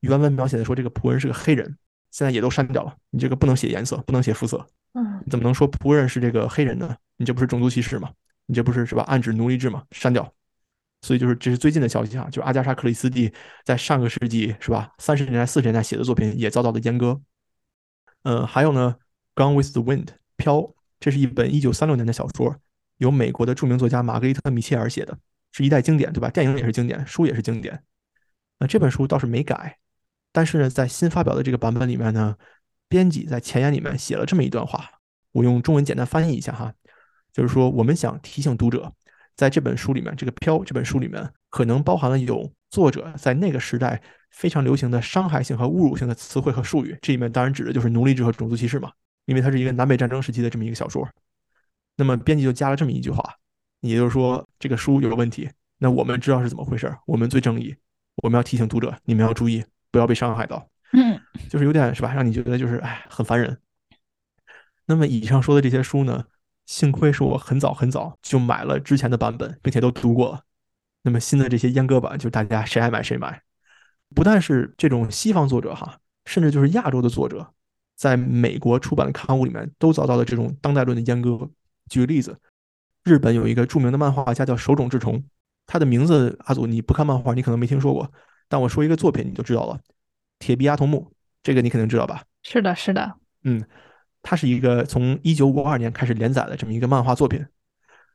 [0.00, 1.64] 原文描写的说这个仆人是个黑人，
[2.10, 2.92] 现在也都删掉了。
[3.10, 4.66] 你这个不能写颜色，不能写肤色。
[4.94, 6.96] 嗯，你怎么能说仆人是这个黑人呢？
[7.16, 8.10] 你这不是种族歧视吗？
[8.46, 9.04] 你这不是是吧？
[9.04, 9.84] 暗指奴隶制吗？
[9.92, 10.34] 删掉。
[11.02, 13.32] 所以就是这是最近的消息啊，就是阿加莎·克里斯蒂
[13.64, 17.20] 在上个世纪是吧，三十年代、四十年代写的作品也遭到了阉割。
[18.24, 18.96] 嗯，还有呢，
[19.40, 20.06] 《Gone with the Wind》
[20.36, 22.56] 飘，这是一本一九三六年的小说，
[22.96, 25.16] 由美国的著名作家玛格丽特·米切尔写的，
[25.52, 26.28] 是一代经典，对吧？
[26.30, 27.82] 电影也是经典，书也是经典。
[28.58, 29.78] 那这本书倒是没改，
[30.32, 32.36] 但是呢，在新发表的这个版本里面呢。
[32.90, 34.82] 编辑在前言里面写了这么一段话，
[35.32, 36.72] 我用中文简单翻译一下哈，
[37.34, 38.90] 就是说我们想提醒读者，
[39.36, 48.90] 在这本书里面，这个《飘》这本书里面可能包含了有作者在那个时代非常流行的伤害性和侮辱性的词汇和术语，这里面当然指的就是奴隶制和种族歧视嘛，
[49.26, 51.06] 因为它是一个南北战争时期的这么一个小说。
[51.96, 53.22] 那么编辑就加了这么一句话，
[53.80, 55.48] 也就是说这个书有问题，
[55.78, 57.74] 那我们知道是怎么回事，我们最正义，
[58.22, 60.68] 我们要提醒读者，你们要注意，不要被伤害到。
[60.92, 63.58] 嗯，就是有点是吧，让你觉得就是哎很烦人。
[64.86, 66.24] 那么以上说的这些书呢，
[66.66, 70.42] 幸亏是我很早很早就买了之前的版本，并且都读过了。
[71.02, 73.42] 那么新的这些阉割版，就大家谁爱买谁买。
[74.14, 77.52] 不但是这种西方作者哈，甚至就是亚洲的作者，
[77.94, 81.50] 在美国出版的刊物里面都遭到了这种当代论的阉割。
[81.90, 82.38] 举个例子，
[83.08, 85.24] 日本有一个著名的漫画家叫手冢治虫，
[85.66, 88.12] 他的名字阿祖你不看漫画你可能没听说过，
[88.48, 89.80] 但我说一个作品你就知道了。
[90.38, 91.10] 铁臂阿童木，
[91.42, 92.22] 这个你肯定知道吧？
[92.42, 93.14] 是的，是的。
[93.44, 93.64] 嗯，
[94.22, 97.44] 它是一个从一九五二年开始连载的这么一个漫画作品。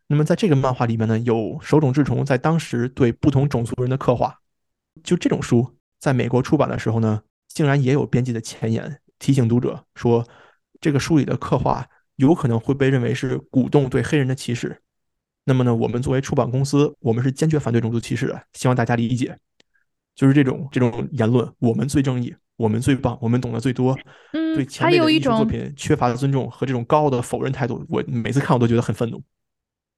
[0.08, 4.40] 那么在这个漫画里面呢，有手冢治虫在当时对不同种族人的刻画。
[5.04, 10.28] 就这种书在美国出版的时候呢，竟然也有编辑的前言提醒读者说，
[10.80, 14.82] 这个书里的刻画有可能会被认为是鼓动对黑人的歧视。
[15.46, 19.38] 那么呢，我们作为出版公司，我们是坚决反对种族歧视的，希望大家理解。
[20.16, 23.98] 就是这种这种言论，我们最正义，我们最棒，我们懂得最多。
[24.34, 29.22] 嗯，对前辈的艺术作品缺乏尊重和这种高傲的否认态度，我每次看我都觉得很愤怒。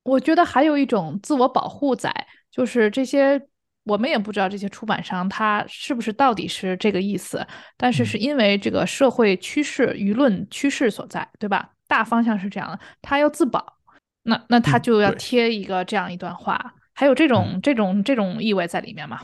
[0.04, 2.12] 我觉得还有一种自我保护在，
[2.50, 3.40] 就是这些
[3.84, 7.46] 我们也不知道这些出版商他是不是到底是这个意思，
[7.76, 11.72] 但是是因为这个社会趋势、舆论趋势所在，对吧？
[11.88, 13.78] 大方向是这样的，他要自保，
[14.24, 19.20] 那那他就要贴一个这样一段话，还有这种这种这种意味在里面嘛？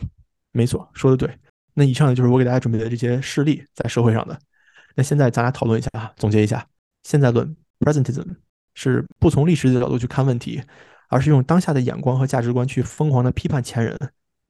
[0.52, 1.30] 没错，说的对。
[1.74, 4.38] 那以上就是我给大家准备的这些事例，在社会上的。
[4.96, 6.68] 那现在咱俩讨论一下啊，总结一下。
[7.04, 8.36] 现在论 （presentism）
[8.76, 10.62] 是不从历史的角度去看问题，
[11.08, 13.98] 而是用当下的眼光和价值观去疯狂的批判前人。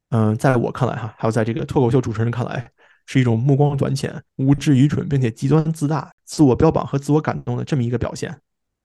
[0.10, 2.72] 嗯，在我看来哈，还有在这个脱口秀主持人看来，
[3.12, 8.34] 是一种目光短浅、无知愚蠢，并且极端自大、自我标榜和自我感动的这么一个表现。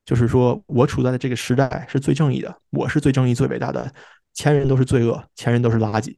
[0.04, 3.88] 就是说我处在的这个时代是最正义的，我是最正义、最伟大的，
[4.34, 6.16] 前人都是罪恶，前人都是垃圾。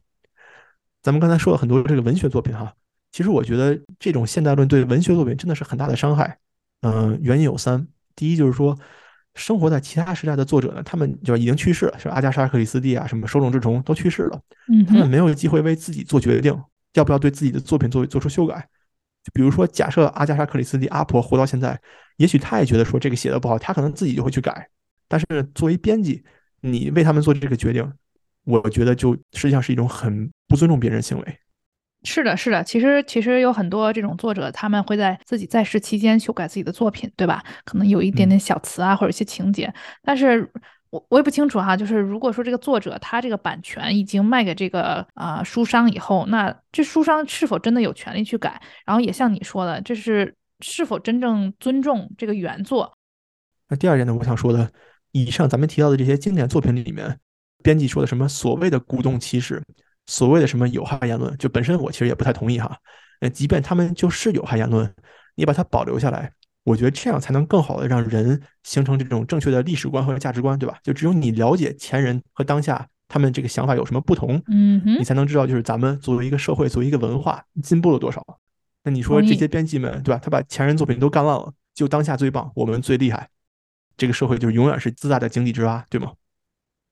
[1.03, 2.73] 咱们刚才说了很多这个文学作品哈，
[3.11, 6.39] 其实我觉得这种现代论对文学作品真的是很大的伤害。
[6.81, 7.87] 嗯，原因有三。
[8.15, 8.75] 第一就是说，
[9.35, 14.41] 生活在其他时代的作者呢，他们就已经去世了，是阿加莎·克里斯蒂啊，什么手冢治虫都去世了，
[14.73, 16.59] 嗯，他们没有机会为自己做决定，
[16.93, 18.67] 要不要对自己的作品做做出修改。
[19.23, 21.79] 就比如说，假设阿加莎·克里斯蒂阿婆活到现在，
[22.17, 24.69] 也许她也觉得说这个写的不好，她可能自己就会去改。
[25.07, 26.23] 但是作为编辑，
[26.61, 27.91] 你为他们做这个决定，
[28.45, 31.39] 我觉得就实际上是一种很不尊重别人的行为。
[32.03, 37.43] 是的，是的，其实其实有很多这种作者，他们会在自己在世期间修改自己的作品，对吧？
[37.65, 40.49] 可能有一点点小词啊，或者一些情节，但是
[40.89, 41.75] 我我也不清楚哈。
[41.75, 48.61] 就是如果说这个作者他这个版权已经卖给这个啊、书商以后，那这书商是否真的有权利去改？
[48.85, 52.91] 然后也像你说的，这是是否真正尊重这个原作？
[53.67, 54.71] 那第二点呢，我想说的，
[55.11, 57.19] 以上咱们提到的这些经典作品里面，
[57.63, 59.61] 编辑说的什么所谓的鼓动歧视，
[60.07, 62.75] 所谓的什么有害言论，就本身我其实也不太同意哈。
[63.19, 64.91] 呃，即便他们就是有害言论，
[65.35, 66.31] 你把它保留下来，
[66.63, 70.77] 我觉得这样才能更好的让人形成这种正确的历史观和价值观，对吧？
[70.83, 78.23] 就只有你了解前人和当下他们这个想法有什么不同，嗯你，才能知道就是咱们作为一个社会，作为一个文化进步了多少。
[78.83, 80.21] 那你说这些编辑们，对吧？
[80.23, 83.29] 他把前人作品都干烂了，就当下最棒，我们最厉害，
[83.97, 86.13] 这个社会就是永远是自大的井底之蛙，对吗？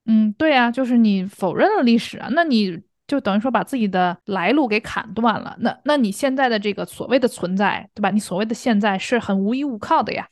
[0.06, 5.56] 嗯，对啊，就是你否认了历史啊，那你就等于说把自己的来路给砍断了。
[5.62, 8.12] 那那你现在的这个所谓的存在，对吧？
[8.12, 10.28] 你所谓的现在是很无依无靠的呀。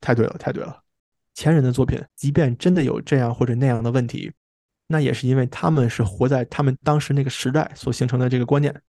[0.00, 0.80] 太对了，太对了。
[1.34, 4.32] 前人的作品，即便真的有这样或者那样的问题，
[4.86, 8.82] 那也是因为他们是活在他们当时那个时代所形成的这个观念。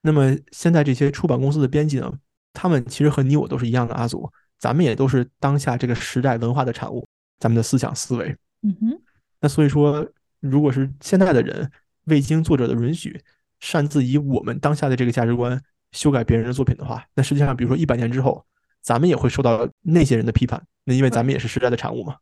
[0.00, 2.12] 那么现在这些出版公司的编辑呢，
[2.52, 7.06] 他们其实和你我都是一样的，阿祖，咱们也都是当下这个时代文化的产物，
[7.40, 8.36] 咱们的思想思维。
[8.62, 9.00] 嗯哼，
[9.40, 10.06] 那所以说，
[10.38, 11.68] 如果是现在的人
[12.08, 13.20] 未经作者的允许，
[13.60, 15.60] 擅自以我们当下的这个价值观
[15.92, 18.44] 修改别人的作品的话，那实际上，比如说一百年之后，
[18.82, 20.62] 咱们也会受到那些人的批判。
[20.84, 22.16] 那因为咱们也是时代的产物嘛，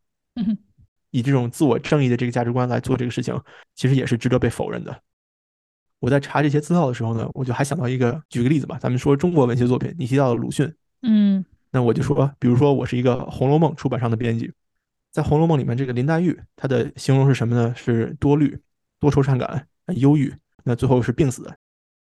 [1.11, 3.39] 以这种自我正义的这个价值观来做这个事情，
[3.75, 5.01] 其实也是值得被否认的。
[5.99, 10.71] 我在查这些资料的时候呢，我就还想到一个，举个例子吧，咱们说中国文学作品，你提到了鲁迅，
[11.01, 14.51] 嗯那我就说，比如说我是一个《红楼梦》出版商的编辑，
[15.11, 17.73] 在《红楼梦》里面，这个林黛玉她的形容是什么呢？
[17.75, 18.59] 是多虑、
[18.99, 20.33] 多愁善感、忧郁，
[20.63, 21.55] 那最后是病死的。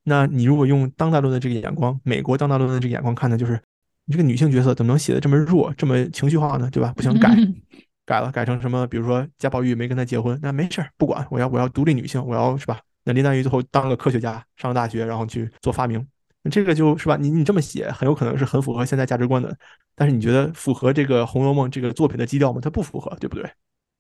[0.04, 3.62] 那你如果用当代论的这个眼光，美国当代论的这个眼光看呢，就是
[4.06, 6.70] 你这个女性角色怎么能写的这么弱、这么情绪化呢？
[6.72, 6.94] 对吧？
[6.96, 7.56] 不想，改嗯
[8.06, 8.88] 改了，改成什么？
[8.88, 12.80] 比如说贾宝玉没跟她结婚，那没事儿，不管，我要我要独立女性，我要是吧？
[13.04, 16.04] 那林黛玉最后当了科学家，上了大学，然后去做发明，
[16.50, 17.18] 这个就是吧？
[17.18, 19.56] 你你这么写，很有可能是很符合现在价值观的，
[19.96, 22.60] 但是你觉得符合这个《红楼梦》这个作品的基调吗？
[22.62, 23.48] 它不符合，对不对？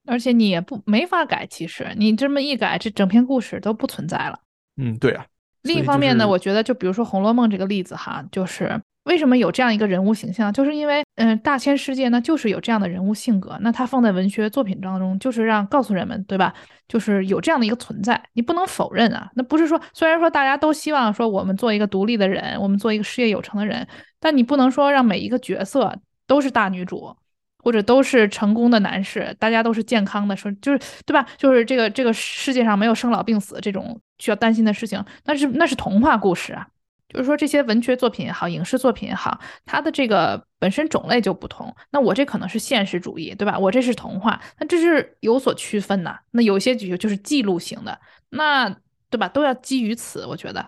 [0.09, 4.39] 而且你也不没法改，其实你这么一改，这整篇故事都不存在了。
[4.77, 5.25] 嗯，对啊。
[5.63, 16.53] 另一方面呢，就是我觉得就比如说《红楼梦》这个例子哈，就是为什么有这样一个人物形象，就是因为嗯、大千世界呢就是有这样的人物性格，那它放在文学作品当中，就是让告诉人们，对吧？
[16.87, 19.29] 就是有这样的一个存在，你不能否认啊。
[19.35, 23.85] 那不是说虽然说大家都希望说我们做一个独立的人，我们做一个事业有成的人，
[24.19, 25.93] 但你不能说让每一个角色
[26.25, 27.13] 都是大女主。
[27.61, 31.25] 或者都是成功的男士，大家都是健康的，说就是对吧？
[31.37, 36.67] 就是这个这个世界上没有生老病死这种需要担心的事情，那是那是童话故事啊。
[37.09, 41.75] 就是说这些文学作品也好，影视作品也好，它的这个本身种类就不同。
[41.89, 43.57] 那我这可能是现实主义，对吧？
[43.57, 46.19] 我这是童话，那这是有所区分的。
[46.29, 47.99] 那有些剧就是记录型的，
[48.29, 48.69] 那
[49.09, 49.27] 对吧？
[49.27, 50.63] 都要基于此，我觉得。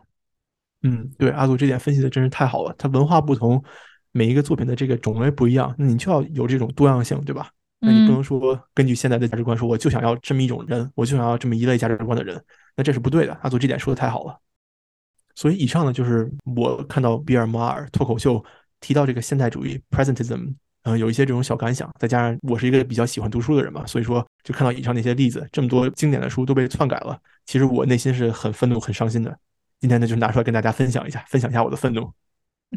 [0.82, 2.74] 嗯，对，阿祖这点分析的真是太好了。
[2.76, 3.64] 它文化不同，
[4.12, 7.50] 每一个作品的这个种类不一样，那你就要有这种多样性，对吧？
[7.80, 12.40] 那你不能说根据现在的价值观说，我就想要这么一种人，我就想要这么一类价值观的人，
[12.76, 13.34] 那这是不对的。
[13.42, 14.38] 阿祖这点说的太好了。
[15.34, 18.44] 所以以上呢，就是我看到比尔·马尔脱口秀
[18.82, 20.54] 提到这个现代主义 （presentism），
[20.84, 29.36] 嗯、有一些这种小感想，再加上我是一个比较喜欢读书的人嘛，所以说就看到以上那些例子，这么多经典的书都被篡改了，其实我内心是很愤怒、很伤心的。
[29.80, 32.12] 今天呢，就拿出来跟大家分享一下，分享一下我的愤怒。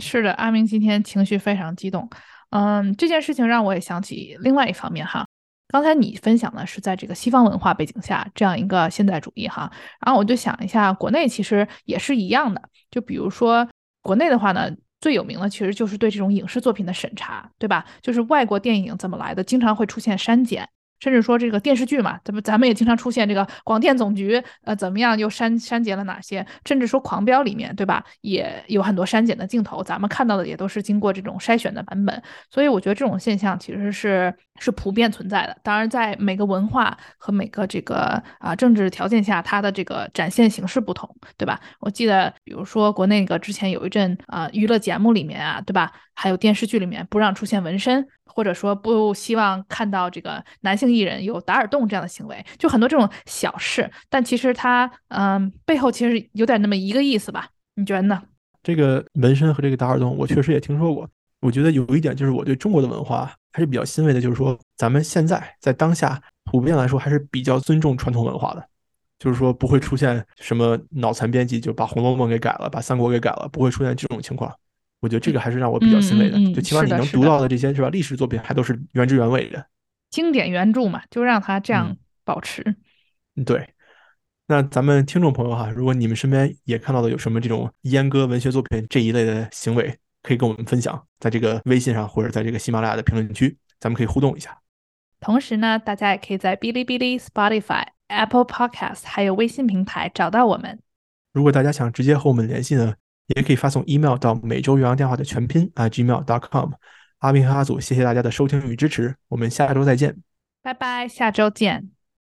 [0.01, 2.09] 是的，阿明今天情绪非常激动。
[2.51, 5.27] 嗯，这件事情让我也想起另外一方面哈。
[5.69, 9.71] 刚才你分享的是在这个西方文化背景下这样一个现代主义哈，
[10.05, 12.61] 然后我就想一下，国内其实也是一样的。
[12.91, 13.69] 就比如说
[14.03, 14.71] 国内的话呢，
[15.01, 17.85] 最有名的其实就是对这种影视作品的审查，对吧？
[18.03, 20.69] 就是外国电影怎么来的，经常会出现删减。
[21.01, 35.57] 甚至说这个电视剧嘛，咱们咱们也经常出现这个广电总局呃怎么样又删删减了哪些，甚至说《狂飙》里面对吧，也有很多删减的镜头，咱们看到的也都是经过这种筛选的版本，所以我觉得这种现象其实是是普遍存在的。
[35.63, 41.61] 当然，在每个文化和每个这个啊政治条件下，它的这个展现形式不同，对吧？
[41.81, 45.93] 我记得比如说国内个之前有一阵啊娱乐节目里面啊，对吧？
[46.15, 57.49] 还有电视剧里面不让出现纹身，或者说不希望看到这个男性艺人有打耳洞这样的行为，就很多这种小事，但其实它嗯背后其实有点那么一个意思吧？
[57.75, 58.23] 你觉得呢？
[58.63, 61.09] 这个纹身和这个打耳洞，我确实也听说过。
[61.41, 68.67] 我觉得有一点就是我对中国的文化还是比较欣慰的，就是说咱们现在在当下普遍来说还是比较尊重传统文化的，
[69.19, 74.51] 就是说不会出现什么脑残编辑就把《红楼梦》给改了，把《三国》给改了，不会出现这种情况。
[75.05, 77.91] 我觉得这个还是让我比较欣慰的，就起码你能读到的这些是吧？
[77.91, 79.67] 历史作品还都是原汁原味的，
[80.09, 81.95] 经典原著嘛，就让它这样
[82.25, 82.65] 保持。
[83.45, 83.69] 对。
[84.47, 94.59] 那咱们听众朋友哈，如果你们身边也看到的有什么这种阉割文学作品这一类的行为，可以跟我们分享，在这个微信上或者在这个喜马拉雅的评论区，咱们可以互动一下。
[95.21, 100.79] 同时呢，大家也可以在哔哩哔哩、Spotify、Apple Podcast 还有微信平台找到我们。
[101.33, 102.95] 如果大家想直接和我们联系呢，
[103.29, 106.73] 也可以发送 email 到每周远洋电话的全拼啊 gmail.com。
[107.19, 110.17] 阿斌和阿祖，谢谢大家的收听与支持，我们下周再见，
[110.63, 111.94] 拜拜，下周见。